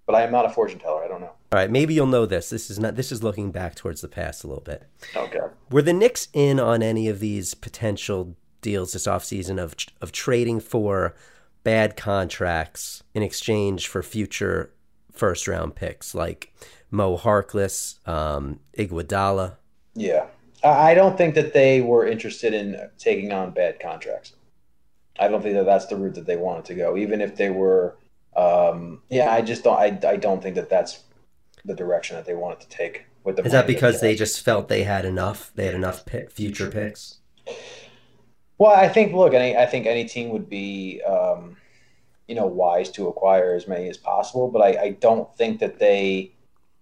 [0.06, 1.02] But I am not a fortune teller.
[1.02, 1.32] I don't know.
[1.52, 2.50] All right, maybe you'll know this.
[2.50, 2.96] This is not.
[2.96, 4.84] This is looking back towards the past a little bit.
[5.16, 5.40] Okay.
[5.70, 10.58] Were the Knicks in on any of these potential deals this offseason of of trading
[10.58, 11.14] for
[11.62, 14.72] bad contracts in exchange for future
[15.12, 16.52] first round picks like
[16.90, 19.56] Mo Harkless, um, Iguodala?
[19.94, 20.26] Yeah.
[20.62, 24.32] I don't think that they were interested in taking on bad contracts.
[25.18, 27.50] I don't think that that's the route that they wanted to go, even if they
[27.50, 27.96] were.
[28.34, 29.76] Um, yeah, I just don't.
[29.78, 31.04] I, I don't think that that's
[31.64, 33.44] the direction that they wanted to take with the.
[33.44, 35.52] Is that because they they just felt they had enough?
[35.54, 37.18] They had enough pick, future picks.
[38.64, 41.58] Well, I think look, any I think any team would be, um,
[42.26, 44.50] you know, wise to acquire as many as possible.
[44.50, 46.32] But I, I don't think that they,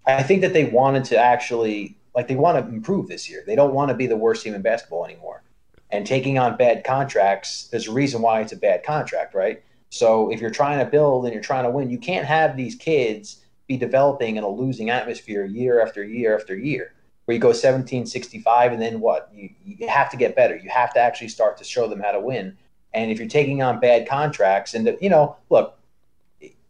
[0.07, 3.42] I think that they wanted to actually like they want to improve this year.
[3.45, 5.42] They don't want to be the worst team in basketball anymore.
[5.90, 9.61] And taking on bad contracts, there's a reason why it's a bad contract, right?
[9.90, 12.77] So if you're trying to build and you're trying to win, you can't have these
[12.77, 16.95] kids be developing in a losing atmosphere year after year after year
[17.33, 20.68] where you go 17 65 and then what you, you have to get better you
[20.68, 22.59] have to actually start to show them how to win
[22.92, 25.79] and if you're taking on bad contracts and you know look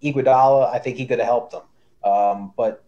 [0.02, 1.62] Iguodala I think he could have helped them
[2.04, 2.84] um, but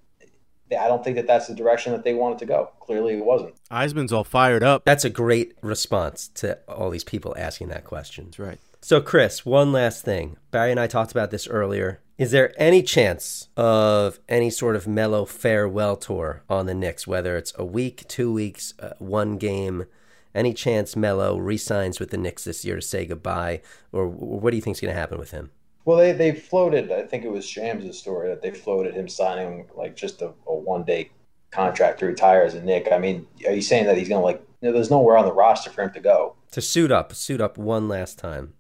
[0.70, 3.54] I don't think that that's the direction that they wanted to go clearly it wasn't
[3.72, 4.84] Iseman's all fired up.
[4.84, 8.26] That's a great response to all these people asking that question.
[8.26, 8.60] That's right.
[8.82, 10.36] So, Chris, one last thing.
[10.50, 12.00] Barry and I talked about this earlier.
[12.16, 17.36] Is there any chance of any sort of Melo farewell tour on the Knicks, whether
[17.36, 19.86] it's a week, two weeks, uh, one game?
[20.32, 24.56] Any chance Melo resigns with the Knicks this year to say goodbye, or what do
[24.56, 25.50] you think's going to happen with him?
[25.84, 29.66] well they, they floated I think it was Shams' story that they floated him signing
[29.74, 31.10] like just a, a one day
[31.50, 34.42] contract to retire as a Knick I mean are you saying that he's gonna like
[34.60, 37.40] you know, there's nowhere on the roster for him to go To suit up, suit
[37.40, 38.54] up one last time.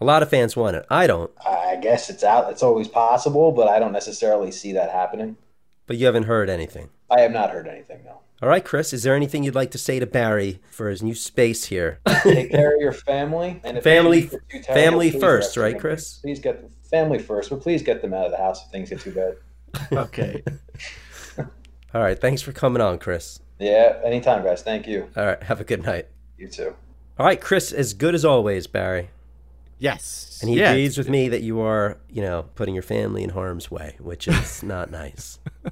[0.00, 0.84] A lot of fans want it.
[0.90, 2.50] I don't, I guess it's out.
[2.50, 5.36] It's always possible, but I don't necessarily see that happening.
[5.86, 6.90] but you haven't heard anything.
[7.10, 8.20] I have not heard anything though.
[8.42, 11.14] All right, Chris, is there anything you'd like to say to Barry for his new
[11.14, 12.00] space here?
[12.22, 15.72] Take care of your family and if Family- things get too terrible, family first, right,
[15.72, 15.80] them.
[15.80, 16.18] Chris?
[16.18, 18.90] Please get the family first, but please get them out of the house if things
[18.90, 19.36] get too bad.
[19.98, 20.42] Okay.
[21.94, 23.40] All right, thanks for coming on, Chris.
[23.58, 24.62] Yeah, anytime, guys.
[24.62, 25.08] Thank you.
[25.16, 26.08] All right, have a good night.
[26.36, 26.74] You too.
[27.18, 29.08] All right, Chris, as good as always, Barry.
[29.78, 30.38] Yes.
[30.40, 33.30] And he yeah, agrees with me that you are, you know, putting your family in
[33.30, 35.38] harm's way, which is not nice.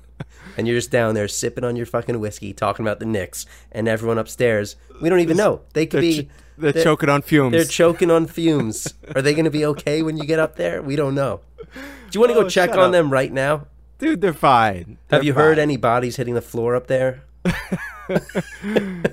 [0.56, 3.88] And you're just down there sipping on your fucking whiskey, talking about the Knicks, and
[3.88, 4.76] everyone upstairs.
[5.02, 5.62] We don't even know.
[5.72, 6.22] They could They're, be.
[6.24, 7.50] ch- they're, choking on fumes.
[7.52, 8.94] They're choking on fumes.
[9.16, 10.80] Are they going to be okay when you get up there?
[10.80, 11.40] We don't know.
[11.58, 11.80] Do
[12.12, 12.92] you want to go Oh, check on up.
[12.92, 13.66] them right now?
[13.98, 14.98] Dude, they're fine.
[15.10, 17.24] Have They're you heard any bodies hitting the floor up there?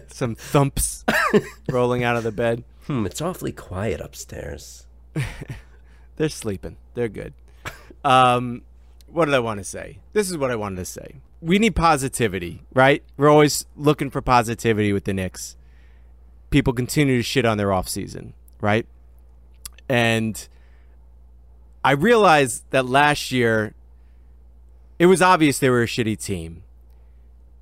[0.09, 1.03] some thumps
[1.69, 2.63] rolling out of the bed?
[2.87, 4.87] Hmm, it's awfully quiet upstairs.
[6.15, 6.77] They're sleeping.
[6.93, 7.33] They're good.
[8.03, 8.63] Um,
[9.07, 9.99] what did I want to say?
[10.13, 11.21] This is what I wanted to say.
[11.41, 13.03] We need positivity, right?
[13.17, 15.55] We're always looking for positivity with the Knicks.
[16.49, 18.85] People continue to shit on their offseason, right?
[19.89, 20.47] And
[21.83, 23.73] I realized that last year
[24.99, 26.63] it was obvious they were a shitty team,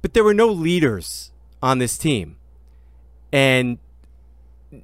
[0.01, 1.31] but there were no leaders
[1.63, 2.35] on this team.
[3.31, 3.79] And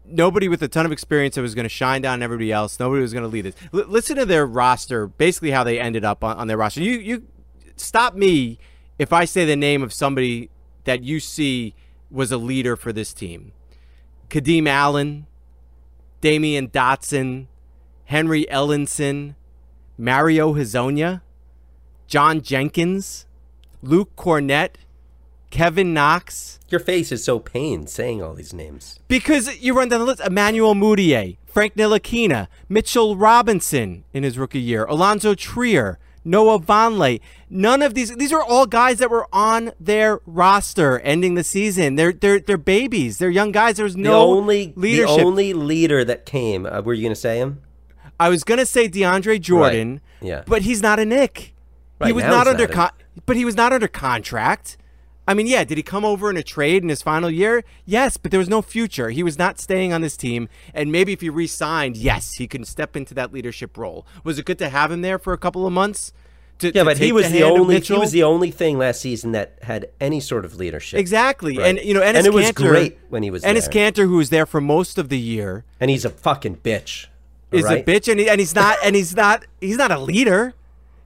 [0.05, 2.79] nobody with a ton of experience that was going to shine down everybody else.
[2.79, 3.55] Nobody was going to lead this.
[3.73, 6.81] L- listen to their roster, basically how they ended up on, on their roster.
[6.81, 7.27] You you
[7.75, 8.57] stop me
[8.97, 10.49] if I say the name of somebody
[10.85, 11.75] that you see
[12.09, 13.51] was a leader for this team.
[14.29, 15.27] Kadeem Allen,
[16.21, 17.47] Damyean Dotson,
[18.05, 19.35] Henry Ellenson,
[19.97, 21.21] Mario Hezonja,
[22.07, 23.25] John Jenkins,
[23.81, 24.75] Luke Kornet,
[25.55, 28.99] Kevin Knox, Your face is so pained saying all these names.
[29.07, 34.59] because you run down the list: Emmanuel Mudiay, Frank Ntilikina, Mitchell Robinson in his rookie
[34.59, 37.21] year, Alonzo Trier, Noah Vonleh.
[37.49, 41.95] None of these; these are all guys that were on their roster ending the season.
[41.95, 43.17] They're they're they're babies.
[43.19, 43.77] They're young guys.
[43.77, 45.17] There's no The only leadership.
[45.17, 46.65] the only leader that came.
[46.65, 47.61] Uh, were you going to say him?
[48.19, 50.43] I was gonna say DeAndre Jordan, Yeah.
[50.47, 51.53] but he's not a Knick.
[52.03, 52.91] he was not under not con-
[53.25, 54.77] but he was not under contract.
[55.27, 57.63] I mean, yeah, did he come over in a trade in his final year?
[57.85, 59.09] Yes, but there was no future.
[59.09, 62.63] He was not staying on this team, and maybe if he re-signed, yes, he can
[62.63, 64.05] step into that leadership role.
[64.23, 66.13] Was it good to have him there for a couple of months?
[66.59, 69.01] To, Yeah, to but he was the of only he was the only thing last
[69.01, 70.99] season that had any sort of leadership.
[70.99, 71.67] exactly, Right.
[71.75, 73.91] and you know, Enes And it was Kanter, great when he was Enes there.
[73.91, 77.07] Kanter, who was there for most of the year, And he's a fucking bitch.
[77.51, 77.85] is right?
[77.85, 80.53] a bitch and, he, and he's not and he's not he's not a leader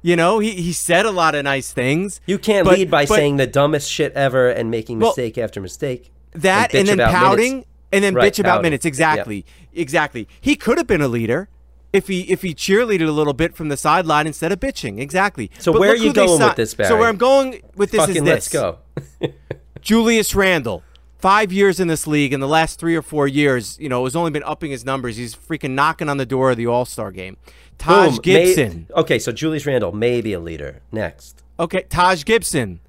[0.01, 3.05] you know he, he said a lot of nice things You can't but- lead by
[3.05, 6.11] but saying the dumbest shit ever and making Well, mistake after mistake.
[6.33, 7.67] that and, bitch then pouting minutes.
[7.91, 8.63] and then Right, bitch about pouting.
[8.63, 11.49] minutes exactly exactly he could have been a leader
[11.91, 15.49] if he if he cheerleaded a little bit from the sideline instead of bitching exactly
[15.59, 17.99] So But where are you going si- with this, so where i'm going with this
[18.01, 18.77] Fucking is let's go.
[19.81, 20.83] Julius Randle,
[21.19, 22.33] five years in this league.
[22.33, 25.17] In the last three or four years, you know, has only been upping his numbers.
[25.17, 27.37] He's freaking knocking on the door of the All Star game.
[27.77, 28.33] Taj Boom.
[28.33, 28.87] May- Gibson.
[28.95, 30.81] okay, so Julius Randle may be a leader.
[30.91, 31.43] Next.
[31.59, 32.79] Okay, Taj Gibson.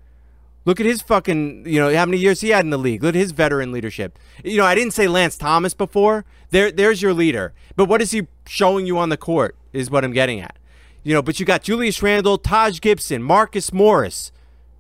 [0.65, 3.03] Look at his fucking, you know, how many years he had in the league.
[3.03, 4.19] Look at his veteran leadership.
[4.45, 6.25] You know, I didn't say Lance Thomas before.
[6.51, 7.55] There, there's your leader.
[7.77, 9.57] But what is he showing you on the court?
[9.73, 10.59] Is what I'm getting at.
[11.03, 14.33] You know, but you got Julius Randle, Taj Gibson, Marcus Morris,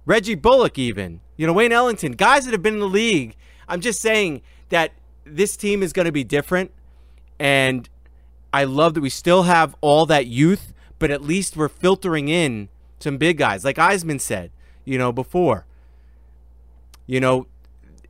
[0.04, 1.20] Reggie Bullock, even.
[1.40, 3.35] You know, Wayne Ellington, guys that have been in the league.
[3.66, 4.92] I'm just saying that
[5.24, 6.70] this team is going to be different,
[7.38, 7.88] and
[8.53, 12.68] I love that we still have all that youth, but at least we're filtering in
[12.98, 14.50] some big guys, like Iseman said,
[14.85, 15.64] you know, before.
[17.07, 17.46] You know,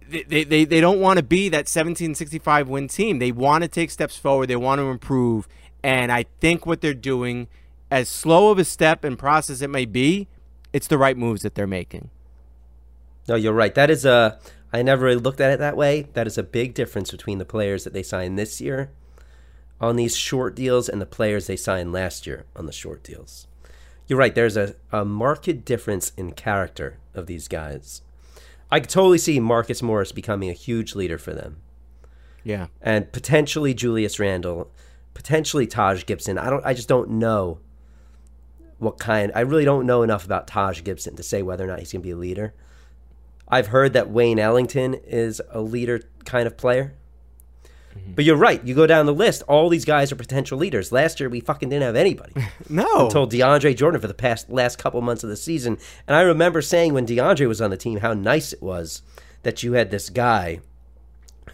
[0.09, 3.21] they, they, they don't want to be that 1765 win team.
[3.21, 4.49] They want to take steps forward.
[4.49, 5.47] They want to improve.
[5.85, 7.47] And I think what they're doing,
[7.93, 10.27] as slow of a step and process it may be,
[10.73, 12.11] it's the right moves that they're making.
[13.31, 13.77] No, you're right.
[13.77, 14.41] That is a.
[14.73, 16.09] I never really looked at it that way.
[16.15, 18.91] That is a big difference between the players that they signed this year
[19.81, 23.47] on these short deals and the players they signed last year on the short deals.
[24.09, 24.35] You're right.
[24.35, 28.03] There's a, a marked difference in character of these guys.
[28.69, 31.59] I could totally see Marcus Morris becoming a huge leader for them.
[32.43, 32.67] Yeah.
[32.83, 34.73] and potentially Julius Randle,
[35.15, 36.37] potentially Taj Gibson.
[36.37, 36.67] I don't.
[36.67, 37.61] I just don't know
[38.79, 39.31] what kind.
[39.37, 42.03] I really don't know enough about Taj Gibson to say whether or not he's going
[42.03, 42.55] to be a leader.
[43.51, 46.95] I've heard that Wayne Ellington is a leader kind of player.
[47.97, 48.13] Mm-hmm.
[48.13, 48.65] But you're right.
[48.65, 49.43] You go down the list.
[49.49, 50.93] All these guys are potential leaders.
[50.93, 52.33] Last year, we fucking didn't have anybody
[52.69, 53.07] No.
[53.07, 55.77] until DeAndre Jordan for the past last couple months of the season.
[56.07, 59.03] And I remember saying when DeAndre was on the team how nice it was
[59.43, 60.61] that you had this guy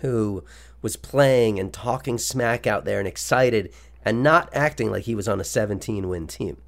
[0.01, 0.45] who
[0.83, 3.73] was playing and talking smack out there and excited
[4.05, 6.59] and not acting like he was on a 17 win team.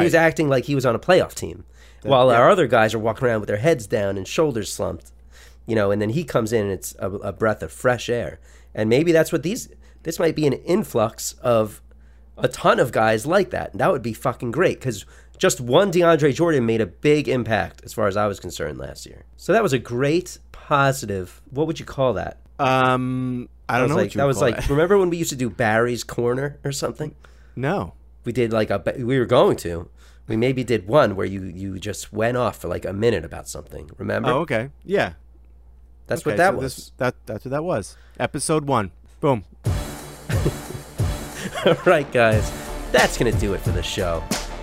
[0.00, 1.64] He was acting like he was on a playoff team,
[2.02, 5.12] while our other guys are walking around with their heads down and shoulders slumped,
[5.66, 5.90] you know.
[5.90, 8.40] And then he comes in and it's a, a breath of fresh air.
[8.74, 9.68] And maybe that's what these.
[10.02, 11.82] This might be an influx of
[12.38, 13.72] a ton of guys like that.
[13.72, 15.04] And that would be fucking great because
[15.36, 19.06] just one DeAndre Jordan made a big impact as far as I was concerned last
[19.06, 19.24] year.
[19.36, 21.40] So that was a great positive.
[21.50, 22.38] What would you call that?
[22.58, 23.96] Um, I don't was know.
[23.96, 24.56] like that was like.
[24.56, 24.68] that.
[24.68, 27.14] Remember when we used to do Barry's Corner or something?
[27.56, 27.94] no.
[28.22, 28.82] We did like a.
[28.98, 29.88] We were going to.
[30.30, 33.48] We maybe did one where you you just went off for like a minute about
[33.48, 33.90] something.
[33.98, 34.30] Remember?
[34.30, 34.70] Oh, okay.
[34.84, 35.14] Yeah.
[36.06, 36.76] That's Okay, what that so was.
[36.76, 37.96] this- that that's what that was.
[38.18, 38.92] Episode one.
[39.20, 39.44] Boom.
[41.66, 42.50] All right, guys.
[42.92, 44.22] That's gonna do it for the show.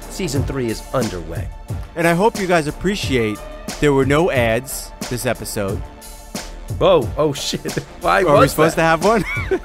[0.09, 1.49] Season three is underway.
[1.95, 3.37] And I hope you guys appreciate
[3.81, 5.77] there were no ads this episode.
[6.79, 7.07] Whoa!
[7.17, 7.73] Oh shit!
[8.01, 8.99] Why Are we supposed that?
[8.99, 9.23] to have one?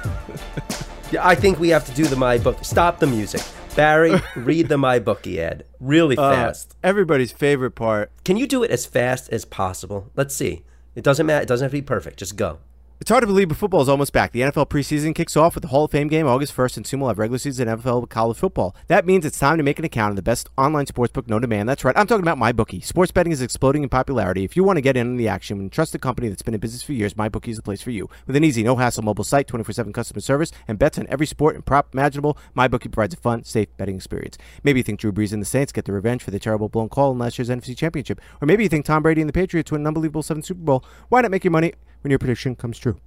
[1.13, 2.57] Yeah, I think we have to do the my book.
[2.65, 3.43] Stop the music,
[3.75, 4.21] Barry.
[4.37, 6.77] read the MyBookie ad really Uh, fast.
[6.83, 8.11] everybody's favorite part.
[8.25, 10.11] Can you do it as fast as possible?
[10.17, 10.65] Let's see.
[10.95, 11.43] It doesn't matter.
[11.43, 12.19] It doesn't have to be perfect.
[12.19, 12.59] Just go.
[13.03, 14.31] It's hard to believe, but football is almost back.
[14.31, 17.01] The NFL preseason kicks off with the Hall of Fame game August 1st, and soon
[17.01, 18.77] we'll have regular season NFL college football.
[18.87, 21.49] That means it's time to make an account in the best online sportsbook known to
[21.49, 21.67] man.
[21.67, 22.85] That's right, I'm talking about MyBookie.
[22.85, 24.45] Sports betting is exploding in popularity.
[24.45, 26.55] If you want to get in on the action and trust a company that's been
[26.55, 28.09] in business for years, MyBookie is the place for you.
[28.29, 31.27] With an easy, no hassle mobile site, 24 7 customer service, and bets on every
[31.27, 34.39] sport and prop imaginable, MyBookie provides a fun, safe betting experience.
[34.63, 36.89] Maybe you think Drew Brees and the Saints get the revenge for the terrible blown
[36.89, 38.21] call in last year's NFC Championship.
[38.41, 40.85] Or maybe you think Tom Brady and the Patriots win an unbelievable seventh Super Bowl.
[41.09, 41.73] Why not make your money
[42.03, 42.99] when your prediction comes true?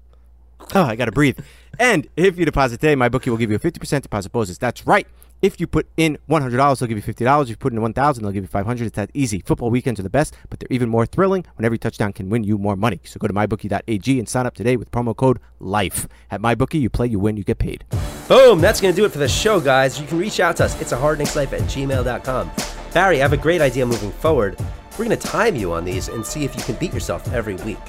[0.73, 1.39] Oh, I got to breathe.
[1.79, 4.57] And if you deposit today, MyBookie will give you a 50% deposit bonus.
[4.57, 5.07] That's right.
[5.41, 7.43] If you put in $100, they'll give you $50.
[7.43, 9.43] If you put in 1000 they'll give you 500 It's that easy.
[9.45, 12.43] Football weekends are the best, but they're even more thrilling when every touchdown can win
[12.43, 13.01] you more money.
[13.03, 16.07] So go to mybookie.ag and sign up today with promo code LIFE.
[16.31, 17.83] At MyBookie, you play, you win, you get paid.
[18.27, 18.59] Boom!
[18.59, 19.99] That's going to do it for the show, guys.
[19.99, 20.81] You can reach out to us.
[20.81, 22.51] It's a hardknickslife at gmail.com.
[22.93, 24.57] Barry, I have a great idea moving forward.
[24.97, 27.79] We're to time you on these and see if you can beat yourself every week.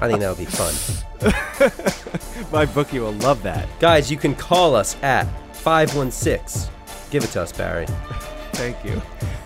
[0.00, 0.72] I think that would be fun.
[2.50, 3.68] MyBookie will love that.
[3.78, 5.24] Guys, you can call us at
[5.56, 6.70] 516.
[7.10, 7.86] Give it to us, Barry.
[8.52, 9.00] Thank you.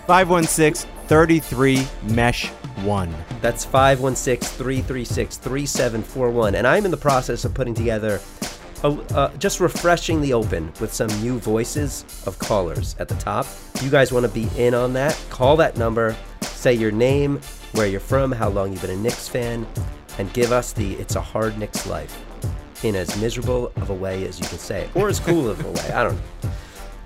[0.07, 3.15] 516 33 Mesh 1.
[3.41, 6.55] That's 516 336 3741.
[6.55, 8.21] And I'm in the process of putting together,
[8.83, 13.45] a, uh, just refreshing the open with some new voices of callers at the top.
[13.81, 17.39] You guys want to be in on that, call that number, say your name,
[17.73, 19.65] where you're from, how long you've been a Knicks fan,
[20.17, 22.17] and give us the It's a Hard Knicks Life
[22.83, 25.63] in as miserable of a way as you can say it, or as cool of
[25.65, 25.91] a way.
[25.93, 26.21] I don't know.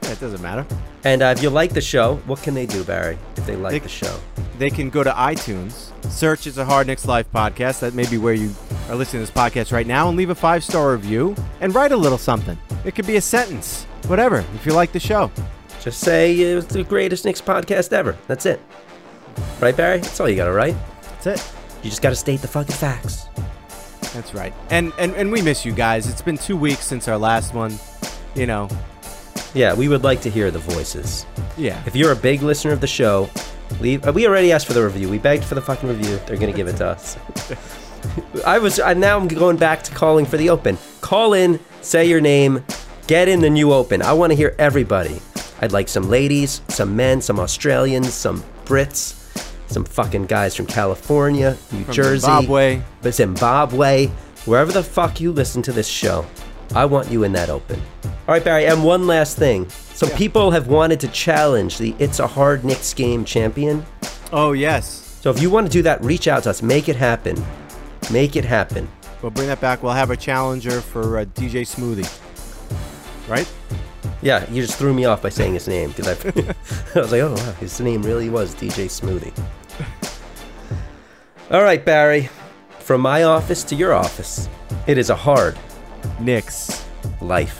[0.03, 0.65] Yeah, it doesn't matter.
[1.05, 3.71] And uh, if you like the show, what can they do, Barry, if they like
[3.71, 4.19] They- the show?
[4.59, 7.79] they can go to iTunes, search "It's a Hard Knicks Life" podcast.
[7.79, 8.53] That may be where you
[8.87, 11.91] are listening to this podcast right now, and leave a five star review and write
[11.91, 12.57] a little something.
[12.85, 14.45] It could be a sentence, whatever.
[14.55, 15.31] If you like the show,
[15.81, 18.15] Just say it was the greatest Knicks podcast ever.
[18.27, 18.61] That's it.
[19.61, 19.99] Right, Barry?
[19.99, 20.75] That's all you got to write.
[21.23, 21.53] that's it.
[21.83, 23.25] You just got to state the fucking facts.
[24.13, 24.53] That's right.
[24.69, 26.07] And and and we miss you guys.
[26.07, 27.73] It's been two weeks since our last one.
[28.35, 28.67] You know,
[29.53, 31.25] Yeah, we would like to hear the voices.
[31.57, 31.81] yeah.
[31.85, 33.29] If you're a big listener of the show,
[33.79, 34.07] leave.
[34.07, 35.09] uh, We already asked for the review.
[35.09, 36.19] We begged for the fucking review.
[36.25, 37.17] They're gonna give it to us.
[38.45, 38.79] I was.
[38.79, 40.77] I, now I'm going back to calling for the open.
[41.01, 42.63] Call in, say your name,
[43.07, 44.01] get in the new open.
[44.01, 45.21] I want to hear everybody.
[45.61, 49.22] I'd like some ladies, some men, some Australians, some Brits,
[49.67, 52.81] some fucking guys from California, New From Jersey, Zimbabwe.
[53.01, 54.07] but Zimbabwe,
[54.45, 56.25] wherever the fuck you listen to this show,
[56.75, 57.81] I want you in that open.
[58.03, 59.69] All right, Barry, and one last thing.
[59.69, 63.85] Some people have wanted to challenge the It's a Hard Knicks game champion.
[64.31, 65.17] Oh yes.
[65.21, 66.61] So if you want to do that, reach out to us.
[66.61, 67.41] Make it happen.
[68.11, 68.89] Make it happen.
[69.21, 69.83] We'll bring that back.
[69.83, 72.09] We'll have a challenger for uh, DJ Smoothie.
[73.29, 73.49] Right?
[74.23, 76.13] Yeah, you just threw me off by saying his name because I,
[76.95, 79.37] I was like, oh wow, his name really was DJ Smoothie.
[81.51, 82.29] All right, Barry,
[82.79, 84.47] from my office to your office,
[84.87, 85.59] it is a hard
[86.21, 86.85] Knicks.
[87.19, 87.59] life.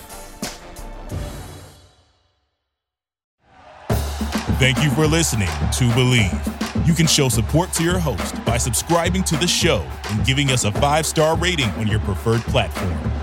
[4.57, 6.87] Thank you for listening to Bleav.
[6.87, 10.63] You can show support to your host by subscribing to the show and giving us
[10.63, 13.22] a five star rating on your preferred platform.